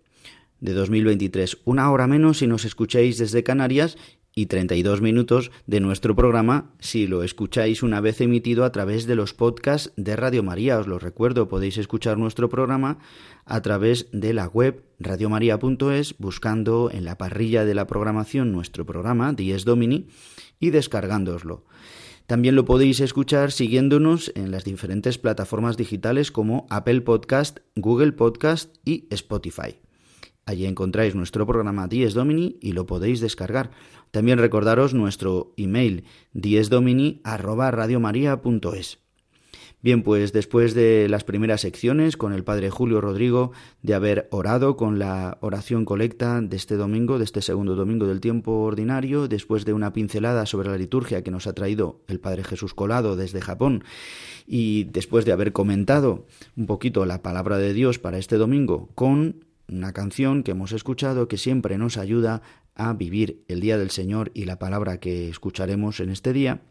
[0.59, 1.59] de 2023.
[1.65, 3.97] Una hora menos si nos escucháis desde Canarias
[4.37, 9.17] y 32 minutos de nuestro programa si lo escucháis una vez emitido a través de
[9.17, 10.79] los podcasts de Radio María.
[10.79, 12.99] Os lo recuerdo, podéis escuchar nuestro programa
[13.47, 19.33] a través de la web radiomaria.es buscando en la parrilla de la programación nuestro programa
[19.33, 20.09] Dies Domini
[20.61, 21.65] y descargándoslo.
[22.27, 28.77] También lo podéis escuchar siguiéndonos en las diferentes plataformas digitales como Apple Podcast, Google Podcast
[28.85, 29.86] y Spotify.
[30.47, 33.73] Allí encontráis nuestro programa Dies Domini y lo podéis descargar.
[34.13, 36.05] También recordaros nuestro email
[36.35, 38.99] diesdomini@radiomaria.es.
[39.83, 43.51] Bien, pues después de las primeras secciones con el padre Julio Rodrigo,
[43.83, 48.21] de haber orado con la oración colecta de este domingo, de este segundo domingo del
[48.21, 52.45] tiempo ordinario, después de una pincelada sobre la liturgia que nos ha traído el padre
[52.45, 53.83] Jesús Colado desde Japón,
[54.47, 56.25] y después de haber comentado
[56.57, 61.29] un poquito la palabra de Dios para este domingo con una canción que hemos escuchado
[61.29, 62.43] que siempre nos ayuda
[62.75, 66.63] a vivir el día del Señor y la palabra que escucharemos en este día,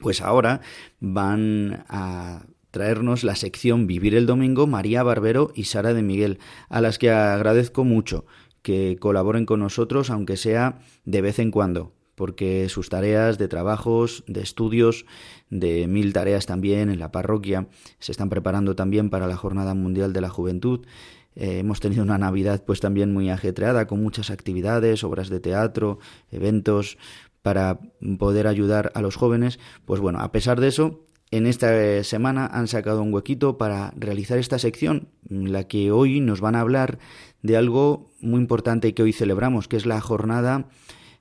[0.00, 0.60] pues ahora
[1.00, 6.80] van a traernos la sección Vivir el Domingo María Barbero y Sara de Miguel, a
[6.80, 8.24] las que agradezco mucho
[8.62, 14.24] que colaboren con nosotros, aunque sea de vez en cuando, porque sus tareas de trabajos,
[14.26, 15.04] de estudios,
[15.50, 20.12] de mil tareas también en la parroquia, se están preparando también para la Jornada Mundial
[20.12, 20.86] de la Juventud.
[21.36, 25.98] Eh, hemos tenido una Navidad pues también muy ajetreada, con muchas actividades, obras de teatro,
[26.30, 26.98] eventos,
[27.42, 27.78] para
[28.18, 29.58] poder ayudar a los jóvenes.
[29.84, 34.38] Pues bueno, a pesar de eso, en esta semana han sacado un huequito para realizar
[34.38, 36.98] esta sección, en la que hoy nos van a hablar
[37.42, 40.68] de algo muy importante que hoy celebramos, que es la jornada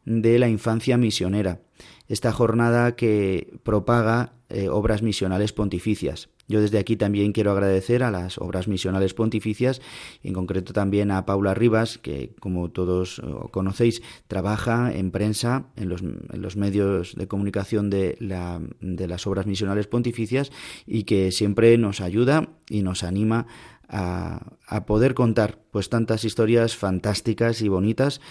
[0.06, 1.62] de la infancia misionera.
[2.08, 6.30] Esta jornada que propaga eh, obras misionales pontificias.
[6.48, 9.82] Yo desde aquí también quiero agradecer a las obras misionales pontificias,
[10.24, 15.90] en concreto también a Paula Rivas, que como todos eh, conocéis, trabaja en prensa, en
[15.90, 20.52] los, en los medios de comunicación de, la, de las obras misionales pontificias
[20.86, 23.48] y que siempre nos ayuda y nos anima
[23.90, 28.22] a, poder contar pues tantas historias fantásticas y bonitas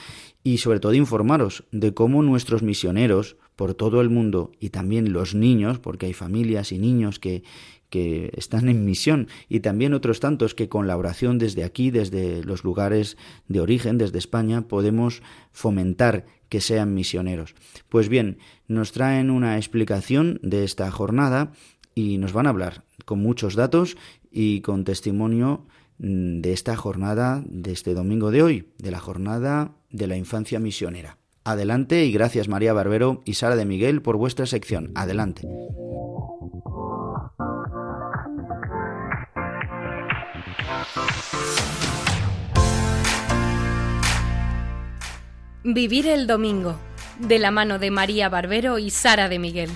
[0.43, 5.35] y sobre todo informaros de cómo nuestros misioneros por todo el mundo y también los
[5.35, 7.45] niños, porque hay familias y niños que,
[7.91, 12.43] que están en misión y también otros tantos que con la oración desde aquí, desde
[12.43, 13.17] los lugares
[13.49, 15.23] de origen, desde España, podemos
[15.53, 17.55] fomentar que sean misioneros.
[17.89, 21.53] Pues bien, nos traen una explicación de esta jornada
[21.95, 23.97] y nos van a hablar con muchos datos
[24.33, 25.67] y con testimonio
[25.99, 30.59] mm, de esta jornada de este domingo de hoy, de la jornada de la infancia
[30.59, 31.19] misionera.
[31.45, 34.93] Adelante y gracias María Barbero y Sara de Miguel por vuestra sección.
[34.95, 35.47] Adelante.
[45.65, 46.77] Vivir el domingo,
[47.21, 49.71] de la mano de María Barbero y Sara de Miguel.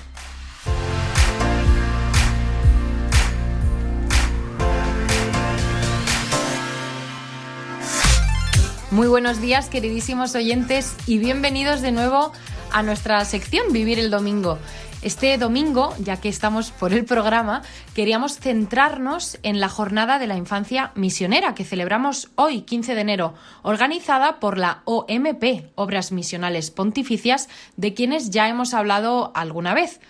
[8.96, 12.32] Muy buenos días, queridísimos oyentes, y bienvenidos de nuevo
[12.72, 14.58] a nuestra sección Vivir el Domingo.
[15.02, 17.60] Este domingo, ya que estamos por el programa,
[17.94, 23.34] queríamos centrarnos en la Jornada de la Infancia Misionera que celebramos hoy, 15 de enero,
[23.60, 30.00] organizada por la OMP, Obras Misionales Pontificias, de quienes ya hemos hablado alguna vez.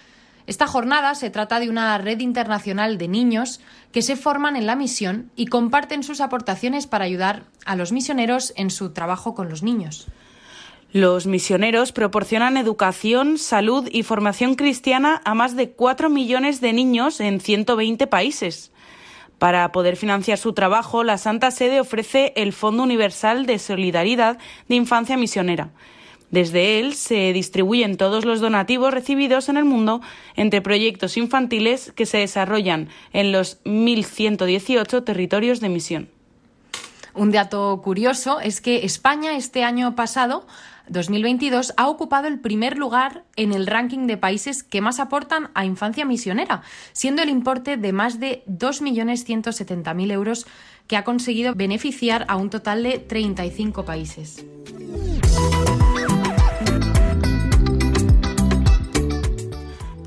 [0.46, 3.60] Esta jornada se trata de una red internacional de niños
[3.92, 8.52] que se forman en la misión y comparten sus aportaciones para ayudar a los misioneros
[8.56, 10.06] en su trabajo con los niños.
[10.92, 17.20] Los misioneros proporcionan educación, salud y formación cristiana a más de 4 millones de niños
[17.20, 18.70] en 120 países.
[19.38, 24.38] Para poder financiar su trabajo, la Santa Sede ofrece el Fondo Universal de Solidaridad
[24.68, 25.70] de Infancia Misionera.
[26.30, 30.00] Desde él se distribuyen todos los donativos recibidos en el mundo
[30.34, 36.08] entre proyectos infantiles que se desarrollan en los 1.118 territorios de misión.
[37.14, 40.46] Un dato curioso es que España este año pasado
[40.88, 45.64] 2022 ha ocupado el primer lugar en el ranking de países que más aportan a
[45.64, 46.62] infancia misionera,
[46.92, 50.46] siendo el importe de más de 2.170.000 euros
[50.86, 54.44] que ha conseguido beneficiar a un total de 35 países.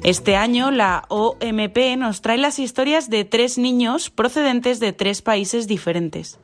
[0.10, 5.68] Este año la OMP nos trae las historias de tres niños procedentes de tres países
[5.68, 6.40] diferentes.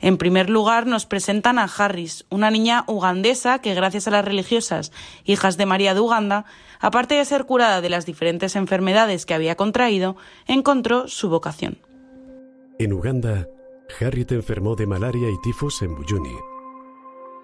[0.00, 4.90] En primer lugar, nos presentan a Harris, una niña ugandesa que, gracias a las religiosas
[5.24, 6.46] hijas de María de Uganda,
[6.80, 10.16] aparte de ser curada de las diferentes enfermedades que había contraído,
[10.48, 11.78] encontró su vocación.
[12.80, 13.46] En Uganda,
[14.00, 16.34] Harriet enfermó de malaria y tifus en Buyuni,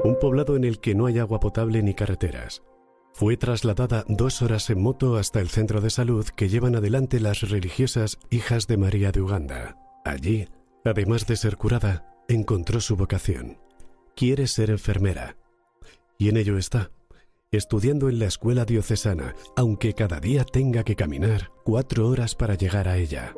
[0.00, 2.62] un poblado en el que no hay agua potable ni carreteras.
[3.14, 7.42] Fue trasladada dos horas en moto hasta el centro de salud que llevan adelante las
[7.42, 9.76] religiosas hijas de María de Uganda.
[10.04, 10.48] Allí,
[10.84, 13.58] además de ser curada, encontró su vocación.
[14.16, 15.36] Quiere ser enfermera.
[16.18, 16.90] Y en ello está,
[17.50, 22.88] estudiando en la escuela diocesana, aunque cada día tenga que caminar cuatro horas para llegar
[22.88, 23.34] a ella.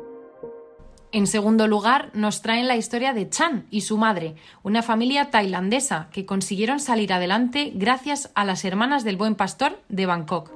[1.15, 6.09] En segundo lugar, nos traen la historia de Chan y su madre, una familia tailandesa
[6.11, 10.51] que consiguieron salir adelante gracias a las hermanas del buen pastor de Bangkok.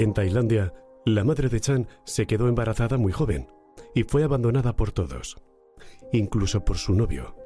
[0.00, 0.74] En Tailandia,
[1.06, 3.46] la madre de Chan se quedó embarazada muy joven
[3.94, 5.36] y fue abandonada por todos,
[6.12, 7.36] incluso por su novio.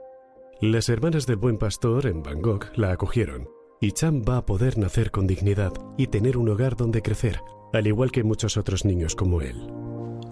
[0.63, 3.47] Las hermanas del buen pastor en Bangkok la acogieron
[3.79, 7.43] y Chan va a poder nacer con dignidad y tener un hogar donde crecer,
[7.75, 9.84] al igual que muchos otros niños como él.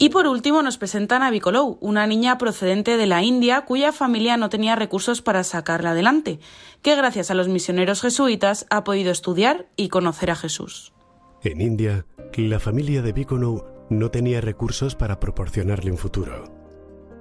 [0.03, 4.37] Y por último nos presentan a Bicolou, una niña procedente de la India cuya familia
[4.37, 6.41] no tenía recursos para sacarla adelante,
[6.83, 10.93] que gracias a los misioneros jesuitas ha podido estudiar y conocer a Jesús.
[11.45, 12.05] En India,
[12.37, 16.53] la familia de Bicolou no tenía recursos para proporcionarle un futuro.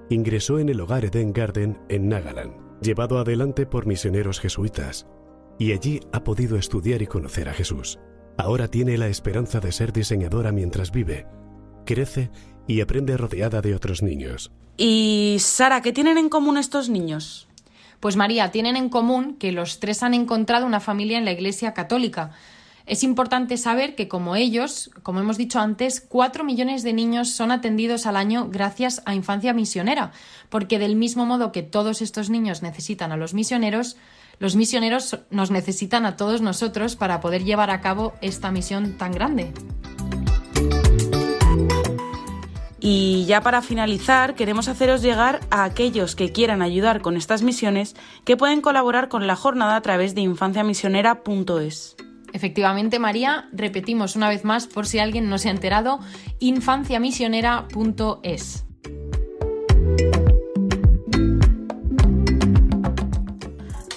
[0.09, 5.05] Ingresó en el hogar Eden Garden en Nagaland, llevado adelante por misioneros jesuitas,
[5.59, 7.99] y allí ha podido estudiar y conocer a Jesús.
[8.39, 11.27] Ahora tiene la esperanza de ser diseñadora mientras vive,
[11.85, 12.31] crece
[12.71, 14.49] y aprende rodeada de otros niños.
[14.77, 17.47] Y Sara, ¿qué tienen en común estos niños?
[17.99, 21.73] Pues María, tienen en común que los tres han encontrado una familia en la Iglesia
[21.73, 22.31] Católica.
[22.85, 27.51] Es importante saber que, como ellos, como hemos dicho antes, cuatro millones de niños son
[27.51, 30.13] atendidos al año gracias a Infancia Misionera,
[30.49, 33.97] porque del mismo modo que todos estos niños necesitan a los misioneros,
[34.39, 39.11] los misioneros nos necesitan a todos nosotros para poder llevar a cabo esta misión tan
[39.11, 39.53] grande.
[42.83, 47.95] Y ya para finalizar, queremos haceros llegar a aquellos que quieran ayudar con estas misiones
[48.25, 51.95] que pueden colaborar con la jornada a través de infanciamisionera.es.
[52.33, 55.99] Efectivamente, María, repetimos una vez más por si alguien no se ha enterado,
[56.39, 58.65] infanciamisionera.es.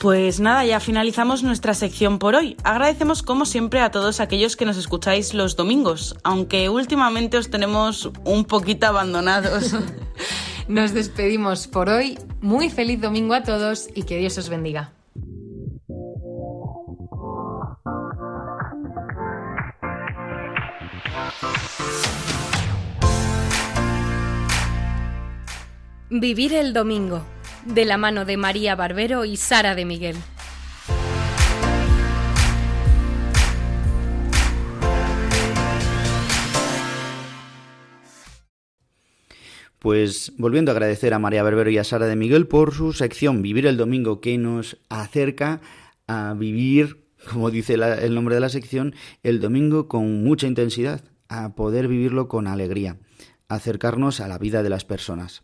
[0.04, 2.58] Pues nada, ya finalizamos nuestra sección por hoy.
[2.62, 8.10] Agradecemos como siempre a todos aquellos que nos escucháis los domingos, aunque últimamente os tenemos
[8.22, 9.74] un poquito abandonados.
[10.68, 12.18] Nos despedimos por hoy.
[12.42, 14.92] Muy feliz domingo a todos y que Dios os bendiga.
[26.10, 27.22] Vivir el domingo,
[27.64, 30.16] de la mano de María Barbero y Sara de Miguel.
[39.78, 43.42] Pues volviendo a agradecer a María Barbero y a Sara de Miguel por su sección
[43.42, 45.60] Vivir el Domingo que nos acerca
[46.06, 51.54] a vivir como dice el nombre de la sección, el domingo con mucha intensidad, a
[51.54, 52.98] poder vivirlo con alegría,
[53.48, 55.42] acercarnos a la vida de las personas.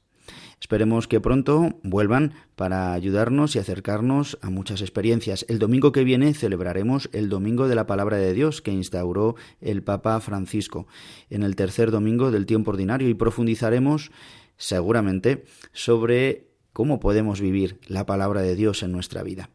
[0.60, 5.46] Esperemos que pronto vuelvan para ayudarnos y acercarnos a muchas experiencias.
[5.48, 9.82] El domingo que viene celebraremos el Domingo de la Palabra de Dios que instauró el
[9.82, 10.86] Papa Francisco
[11.30, 14.10] en el tercer domingo del tiempo ordinario y profundizaremos
[14.58, 19.48] seguramente sobre cómo podemos vivir la palabra de Dios en nuestra vida.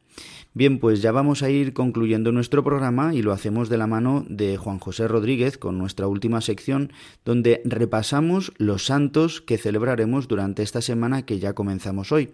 [0.57, 4.25] Bien, pues ya vamos a ir concluyendo nuestro programa y lo hacemos de la mano
[4.29, 6.93] de Juan José Rodríguez con nuestra última sección
[7.25, 12.31] donde repasamos los santos que celebraremos durante esta semana que ya comenzamos hoy.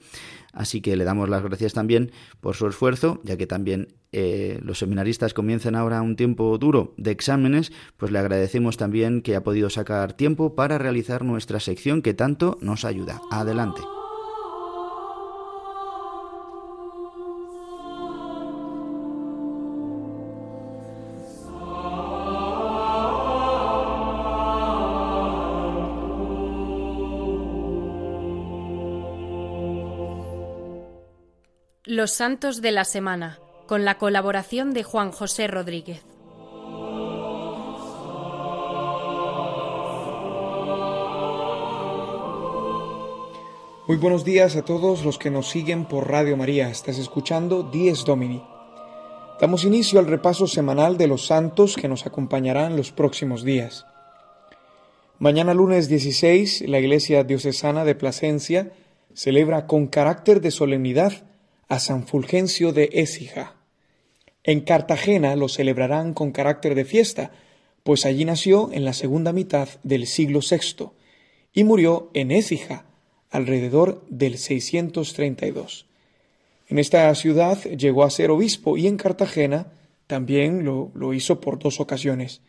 [0.54, 2.12] Así que le damos las gracias también
[2.42, 7.10] por su esfuerzo, ya que también eh, los seminaristas comienzan ahora un tiempo duro de
[7.10, 12.14] exámenes, pues le agradecemos también que ha podido sacar tiempo para realizar nuestra sección que
[12.14, 13.20] tanto nos ayuda.
[13.32, 13.82] Adelante.
[31.94, 33.38] Los Santos de la Semana,
[33.68, 36.02] con la colaboración de Juan José Rodríguez.
[43.90, 46.70] Muy buenos días a todos los que nos siguen por Radio María.
[46.70, 48.42] Estás escuchando Dies Domini.
[49.42, 53.86] Damos inicio al repaso semanal de los santos que nos acompañarán los próximos días.
[55.20, 58.72] Mañana lunes 16, la Iglesia Diocesana de Plasencia
[59.14, 61.26] celebra con carácter de solemnidad
[61.72, 63.56] a San Fulgencio de Écija.
[64.44, 67.32] En Cartagena lo celebrarán con carácter de fiesta,
[67.84, 70.90] pues allí nació en la segunda mitad del siglo VI
[71.54, 72.88] y murió en Écija
[73.30, 75.86] alrededor del 632.
[76.68, 79.72] En esta ciudad llegó a ser obispo y en Cartagena
[80.08, 82.42] también lo, lo hizo por dos ocasiones.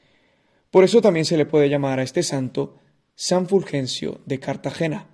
[0.73, 2.77] Por eso también se le puede llamar a este santo
[3.15, 5.07] San Fulgencio de Cartagena.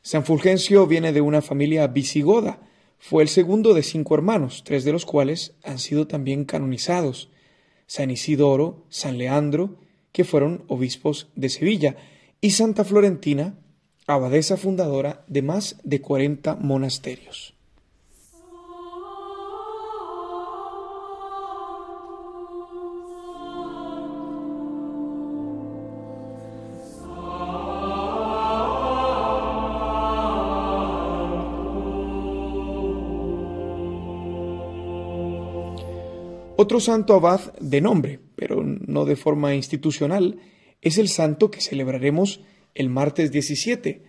[0.00, 2.60] San Fulgencio viene de una familia visigoda,
[3.00, 7.30] fue el segundo de cinco hermanos, tres de los cuales han sido también canonizados,
[7.86, 9.78] San Isidoro, San Leandro,
[10.12, 11.96] que fueron obispos de Sevilla,
[12.42, 13.58] y Santa Florentina,
[14.06, 17.54] abadesa fundadora de más de cuarenta monasterios.
[36.62, 40.40] Otro santo abad de nombre, pero no de forma institucional,
[40.82, 42.42] es el santo que celebraremos
[42.74, 44.02] el martes 17,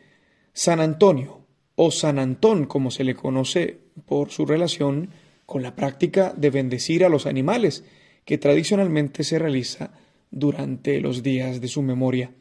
[0.52, 1.45] San Antonio,
[1.76, 5.12] o San Antón, como se le conoce por su relación
[5.45, 7.86] con la práctica de bendecir a los animales,
[8.26, 9.93] que tradicionalmente se realiza
[10.30, 12.32] durante los días de su memoria.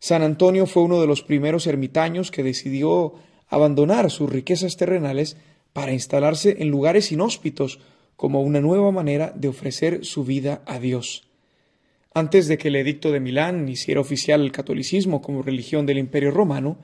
[0.00, 3.14] San Antonio fue uno de los primeros ermitaños que decidió
[3.46, 5.36] abandonar sus riquezas terrenales
[5.72, 7.78] para instalarse en lugares inhóspitos
[8.18, 11.22] como una nueva manera de ofrecer su vida a Dios.
[12.12, 16.32] Antes de que el edicto de Milán hiciera oficial el catolicismo como religión del Imperio
[16.32, 16.80] romano,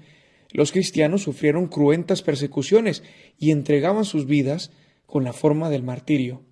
[0.53, 3.03] los cristianos sufrieron cruentas persecuciones
[3.37, 4.71] y entregaban sus vidas
[5.07, 6.43] con la forma del martirio.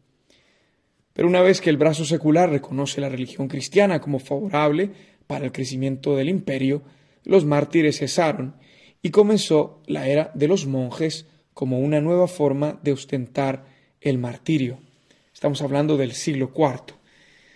[1.12, 4.90] Pero una vez que el brazo secular reconoce la religión cristiana como favorable
[5.28, 6.82] para el crecimiento del imperio,
[7.22, 8.56] los mártires cesaron
[9.00, 13.71] y comenzó la era de los monjes como una nueva forma de ostentar
[14.02, 14.78] el martirio.
[15.32, 16.94] Estamos hablando del siglo IV.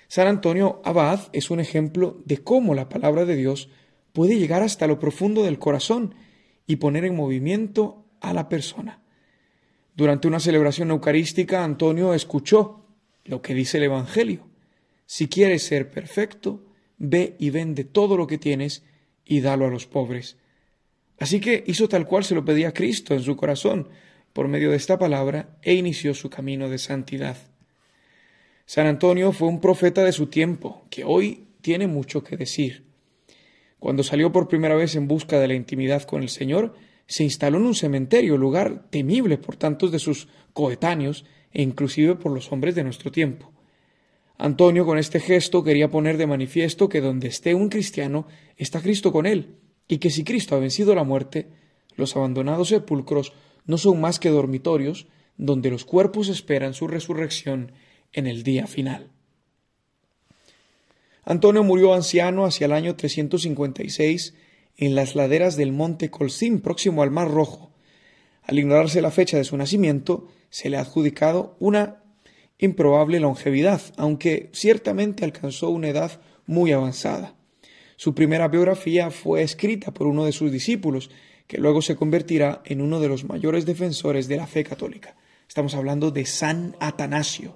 [0.09, 3.69] San Antonio Abad es un ejemplo de cómo la palabra de Dios
[4.13, 6.15] puede llegar hasta lo profundo del corazón
[6.67, 9.01] y poner en movimiento a la persona.
[9.95, 12.87] Durante una celebración eucarística, Antonio escuchó
[13.25, 14.47] lo que dice el Evangelio.
[15.07, 16.65] Si quieres ser perfecto,
[16.99, 18.85] ve y vende todo lo que tienes
[19.25, 20.37] y dalo a los pobres.
[21.19, 23.89] Así que hizo tal cual se lo pedía Cristo en su corazón,
[24.37, 27.39] por medio de esta palabra e inició su camino de santidad.
[28.67, 32.85] San Antonio fue un profeta de su tiempo, que hoy tiene mucho que decir.
[33.79, 36.75] Cuando salió por primera vez en busca de la intimidad con el Señor,
[37.07, 42.31] se instaló en un cementerio, lugar temible por tantos de sus coetáneos e inclusive por
[42.31, 43.55] los hombres de nuestro tiempo.
[44.37, 48.27] Antonio con este gesto quería poner de manifiesto que donde esté un cristiano
[48.59, 49.55] está Cristo con él,
[49.89, 51.49] y que si Cristo ha vencido la muerte,
[51.95, 53.33] los abandonados sepulcros
[53.67, 55.07] no son más que dormitorios
[55.37, 57.73] donde los cuerpos esperan su resurrección
[58.13, 59.11] en el día final.
[61.25, 64.35] Antonio murió anciano hacia el año 356
[64.77, 67.73] en las laderas del monte Colcín, próximo al Mar Rojo.
[68.43, 72.03] Al ignorarse la fecha de su nacimiento, se le ha adjudicado una
[72.59, 77.35] improbable longevidad, aunque ciertamente alcanzó una edad muy avanzada.
[77.97, 81.11] Su primera biografía fue escrita por uno de sus discípulos,
[81.47, 85.15] que luego se convertirá en uno de los mayores defensores de la fe católica.
[85.49, 87.55] Estamos hablando de San Atanasio.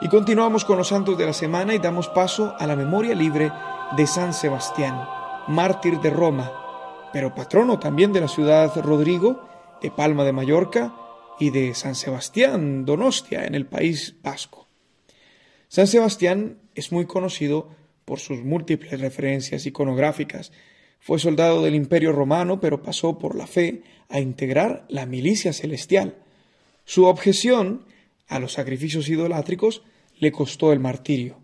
[0.00, 3.50] Y continuamos con los santos de la semana y damos paso a la memoria libre
[3.96, 5.00] de San Sebastián,
[5.46, 6.50] mártir de Roma,
[7.12, 9.48] pero patrono también de la ciudad Rodrigo,
[9.80, 10.94] de Palma de Mallorca
[11.38, 14.66] y de San Sebastián, Donostia, en el país vasco.
[15.68, 17.68] San Sebastián es muy conocido
[18.04, 20.50] por sus múltiples referencias iconográficas.
[20.98, 26.16] Fue soldado del Imperio Romano, pero pasó por la fe a integrar la milicia celestial.
[26.84, 27.84] Su objeción
[28.26, 29.82] a los sacrificios idolátricos
[30.18, 31.43] le costó el martirio.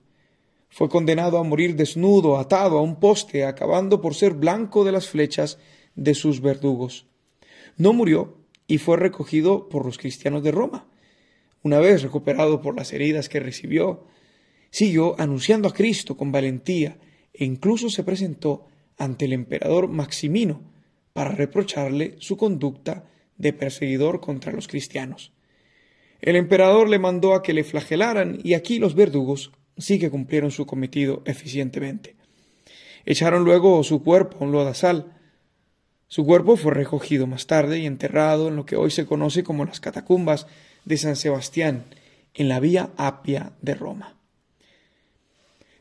[0.71, 5.09] Fue condenado a morir desnudo, atado a un poste, acabando por ser blanco de las
[5.09, 5.59] flechas
[5.97, 7.07] de sus verdugos.
[7.77, 10.87] No murió y fue recogido por los cristianos de Roma.
[11.63, 14.07] Una vez recuperado por las heridas que recibió,
[14.71, 16.99] siguió anunciando a Cristo con valentía
[17.35, 18.67] e incluso se presentó
[18.97, 20.63] ante el emperador Maximino
[21.13, 25.33] para reprocharle su conducta de perseguidor contra los cristianos.
[26.21, 30.51] El emperador le mandó a que le flagelaran y aquí los verdugos sí que cumplieron
[30.51, 32.17] su cometido eficientemente.
[33.05, 35.17] Echaron luego su cuerpo a un lodazal.
[36.07, 39.65] Su cuerpo fue recogido más tarde y enterrado en lo que hoy se conoce como
[39.65, 40.47] las catacumbas
[40.85, 41.85] de San Sebastián,
[42.35, 44.17] en la Vía Apia de Roma.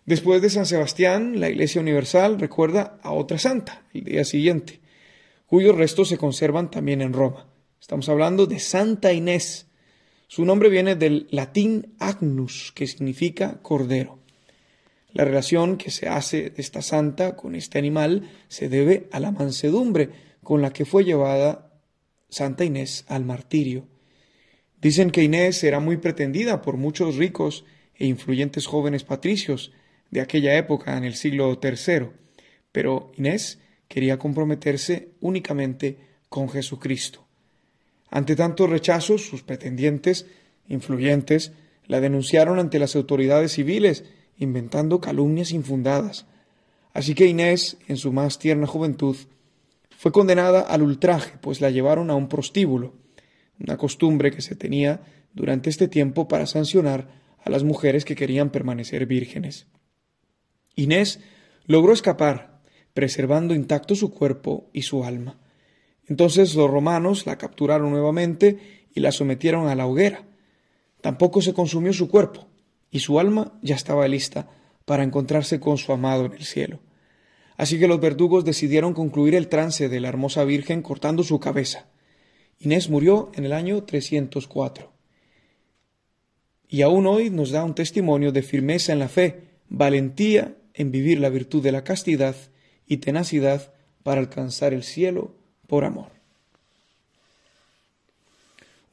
[0.06, 4.80] Después de San Sebastián, la Iglesia Universal recuerda a otra santa el día siguiente,
[5.46, 7.46] cuyos restos se conservan también en Roma.
[7.80, 9.68] Estamos hablando de Santa Inés,
[10.30, 14.20] su nombre viene del latín agnus, que significa cordero.
[15.12, 19.32] La relación que se hace de esta santa con este animal se debe a la
[19.32, 20.12] mansedumbre
[20.44, 21.74] con la que fue llevada
[22.30, 23.88] Santa Inés al martirio.
[24.80, 27.66] Dicen que Inés era muy pretendida por muchos ricos
[27.96, 29.72] e influyentes jóvenes patricios
[30.12, 32.10] de aquella época en el siglo III,
[32.72, 33.58] pero Inés
[33.88, 35.98] quería comprometerse únicamente
[36.30, 37.29] con Jesucristo.
[38.12, 40.26] Ante tantos rechazos, sus pretendientes
[40.68, 41.52] influyentes
[41.86, 44.06] la denunciaron ante las autoridades civiles,
[44.38, 46.28] inventando calumnias infundadas.
[46.94, 49.16] Así que Inés, en su más tierna juventud,
[49.98, 52.94] fue condenada al ultraje, pues la llevaron a un prostíbulo,
[53.60, 55.02] una costumbre que se tenía
[55.34, 57.10] durante este tiempo para sancionar
[57.44, 59.68] a las mujeres que querían permanecer vírgenes.
[60.76, 61.20] Inés
[61.66, 62.62] logró escapar,
[62.94, 65.40] preservando intacto su cuerpo y su alma.
[66.10, 70.26] Entonces los romanos la capturaron nuevamente y la sometieron a la hoguera.
[71.02, 72.48] Tampoco se consumió su cuerpo,
[72.92, 74.50] y su alma ya estaba lista
[74.86, 76.80] para encontrarse con su amado en el cielo.
[77.58, 81.86] Así que los verdugos decidieron concluir el trance de la hermosa Virgen cortando su cabeza.
[82.58, 84.92] Inés murió en el año 304.
[86.68, 91.20] Y aún hoy nos da un testimonio de firmeza en la fe, valentía en vivir
[91.20, 92.36] la virtud de la castidad
[92.88, 95.39] y tenacidad para alcanzar el cielo
[95.70, 96.08] por amor.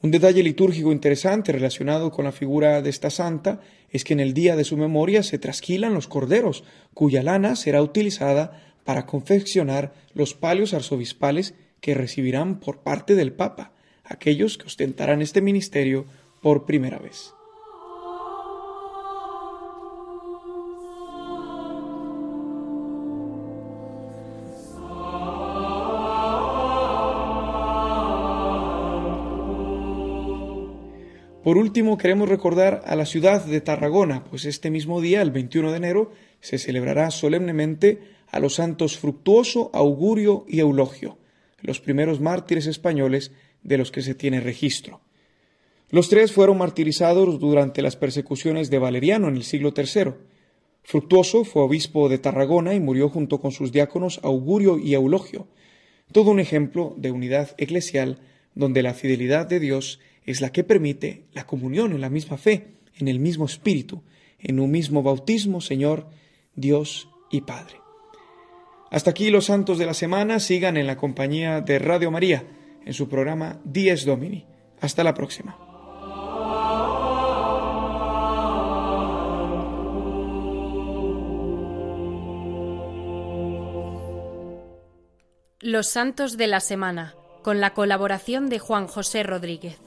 [0.01, 3.59] Un detalle litúrgico interesante relacionado con la figura de esta santa
[3.89, 6.63] es que en el día de su memoria se trasquilan los corderos,
[6.93, 13.73] cuya lana será utilizada para confeccionar los palios arzobispales que recibirán por parte del Papa
[14.03, 16.05] aquellos que ostentarán este ministerio
[16.41, 17.36] por primera vez.
[31.47, 35.71] Por último, queremos recordar a la ciudad de Tarragona, pues este mismo día, el 21
[35.71, 41.17] de enero, se celebrará solemnemente a los santos Fructuoso, Augurio y Eulogio,
[41.61, 43.31] los primeros mártires españoles
[43.63, 44.99] de los que se tiene registro.
[45.89, 50.15] Los tres fueron martirizados durante las persecuciones de Valeriano en el siglo III.
[50.83, 55.47] Fructuoso fue obispo de Tarragona y murió junto con sus diáconos Augurio y Eulogio,
[56.11, 58.19] todo un ejemplo de unidad eclesial
[58.53, 62.75] donde la fidelidad de Dios es la que permite la comunión en la misma fe,
[62.95, 64.03] en el mismo espíritu,
[64.37, 66.07] en un mismo bautismo, Señor,
[66.53, 67.77] Dios y Padre.
[68.91, 72.43] Hasta aquí los santos de la semana, sigan en la compañía de Radio María,
[72.85, 74.45] en su programa Dies Domini.
[74.79, 75.57] Hasta la próxima.
[85.59, 89.86] Los santos de la semana con la colaboración de Juan José Rodríguez.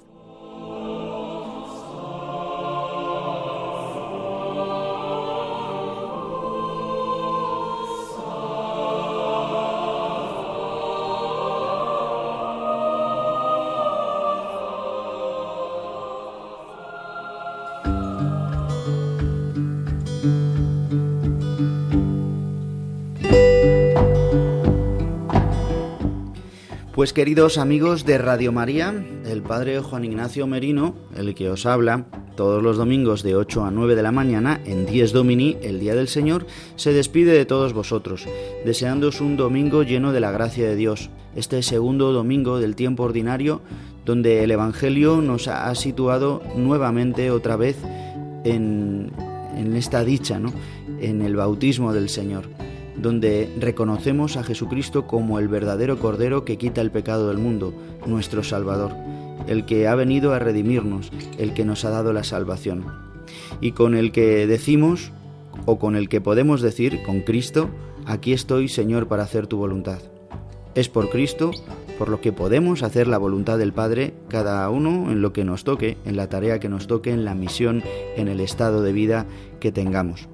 [27.01, 28.93] Pues queridos amigos de Radio María,
[29.25, 32.05] el Padre Juan Ignacio Merino, el que os habla
[32.37, 35.95] todos los domingos de 8 a 9 de la mañana en 10 Domini, el Día
[35.95, 36.47] del Señor,
[36.77, 38.27] se despide de todos vosotros,
[38.67, 43.63] deseándoos un domingo lleno de la gracia de Dios, este segundo domingo del tiempo ordinario,
[44.05, 47.79] donde el Evangelio nos ha situado nuevamente otra vez
[48.45, 49.11] en,
[49.57, 50.53] en esta dicha, ¿no?
[51.01, 52.70] en el bautismo del Señor
[53.01, 57.73] donde reconocemos a Jesucristo como el verdadero Cordero que quita el pecado del mundo,
[58.07, 58.93] nuestro Salvador,
[59.47, 62.85] el que ha venido a redimirnos, el que nos ha dado la salvación,
[63.61, 65.13] y con el que decimos,
[65.67, 67.71] o con el que podemos decir, con Cristo,
[68.07, 69.99] aquí estoy, Señor, para hacer tu voluntad.
[70.75, 71.51] Es por Cristo
[71.99, 75.65] por lo que podemos hacer la voluntad del Padre, cada uno en lo que nos
[75.65, 77.83] toque, en la tarea que nos toque, en la misión,
[78.17, 79.27] en el estado de vida
[79.61, 80.27] que tengamos.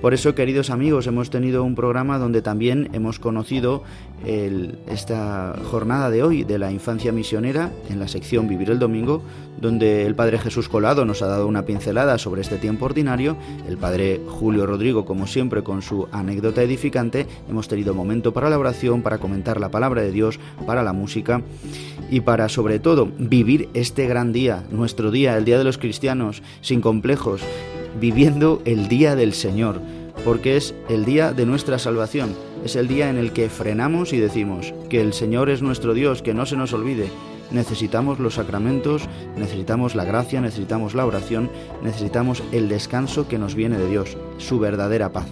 [0.00, 3.82] Por eso, queridos amigos, hemos tenido un programa donde también hemos conocido
[4.86, 9.22] esta jornada de hoy de la infancia misionera en la sección Vivir el Domingo,
[9.60, 13.36] donde el Padre Jesús Colado nos ha dado una pincelada sobre este tiempo ordinario,
[13.68, 18.58] el Padre Julio Rodrigo, como siempre, con su anécdota edificante, hemos tenido momento para la
[18.58, 21.42] oración, para comentar la palabra de Dios, para la música
[22.08, 26.42] y para, sobre todo, vivir este gran día, nuestro día, el Día de los Cristianos,
[26.60, 27.42] sin complejos,
[27.98, 29.80] viviendo el día del Señor,
[30.24, 32.34] porque es el día de nuestra salvación,
[32.64, 36.22] es el día en el que frenamos y decimos que el Señor es nuestro Dios,
[36.22, 37.10] que no se nos olvide.
[37.50, 41.50] Necesitamos los sacramentos, necesitamos la gracia, necesitamos la oración,
[41.82, 45.26] necesitamos el descanso que nos viene de Dios, su verdadera paz.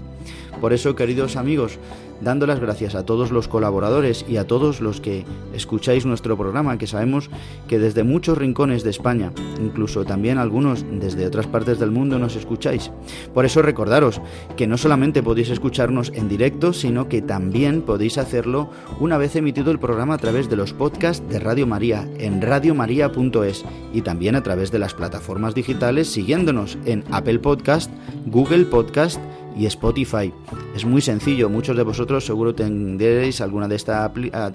[0.61, 1.79] Por eso, queridos amigos,
[2.21, 6.79] dando las gracias a todos los colaboradores y a todos los que escucháis nuestro programa,
[6.79, 7.31] que sabemos
[7.69, 12.37] que desde muchos rincones de España, incluso también algunos desde otras partes del mundo nos
[12.37, 12.91] escucháis.
[13.35, 14.21] Por eso recordaros
[14.57, 19.71] que no solamente podéis escucharnos en directo, sino que también podéis hacerlo una vez emitido
[19.71, 24.43] el programa a través de los podcasts de Radio María en radiomaria.es y también a
[24.43, 27.91] través de las plataformas digitales siguiéndonos en Apple Podcast,
[28.27, 29.21] Google Podcast,
[29.57, 30.32] y Spotify.
[30.74, 33.76] Es muy sencillo, muchos de vosotros seguro tendréis alguna de,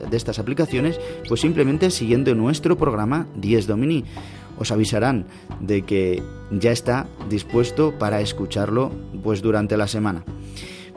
[0.10, 4.06] de estas aplicaciones, pues simplemente siguiendo nuestro programa 10 Domini.
[4.58, 5.26] Os avisarán
[5.60, 6.22] de que
[6.52, 8.92] ya está dispuesto para escucharlo
[9.24, 10.24] pues durante la semana.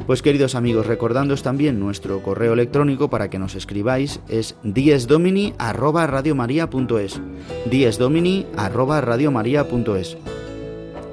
[0.07, 7.20] Pues queridos amigos, recordándoos también nuestro correo electrónico para que nos escribáis es diesdomini@radiomaria.es.
[7.70, 10.18] diesdomini@radiomaria.es.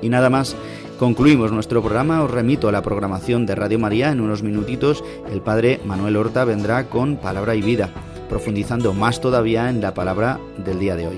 [0.01, 0.57] Y nada más,
[1.01, 4.11] Concluimos nuestro programa, os remito a la programación de Radio María.
[4.11, 7.89] En unos minutitos el Padre Manuel Horta vendrá con Palabra y Vida,
[8.29, 11.17] profundizando más todavía en la palabra del día de hoy.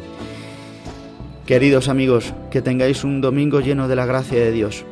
[1.46, 4.86] Queridos amigos, que tengáis un domingo lleno de la gracia de Dios,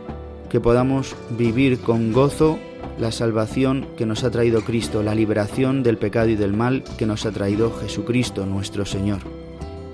[0.50, 2.60] que podamos vivir con gozo
[3.00, 7.06] la salvación que nos ha traído Cristo, la liberación del pecado y del mal que
[7.06, 9.20] nos ha traído Jesucristo nuestro Señor.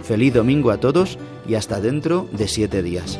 [0.02, 3.20] Feliz domingo a todos y hasta dentro de siete días.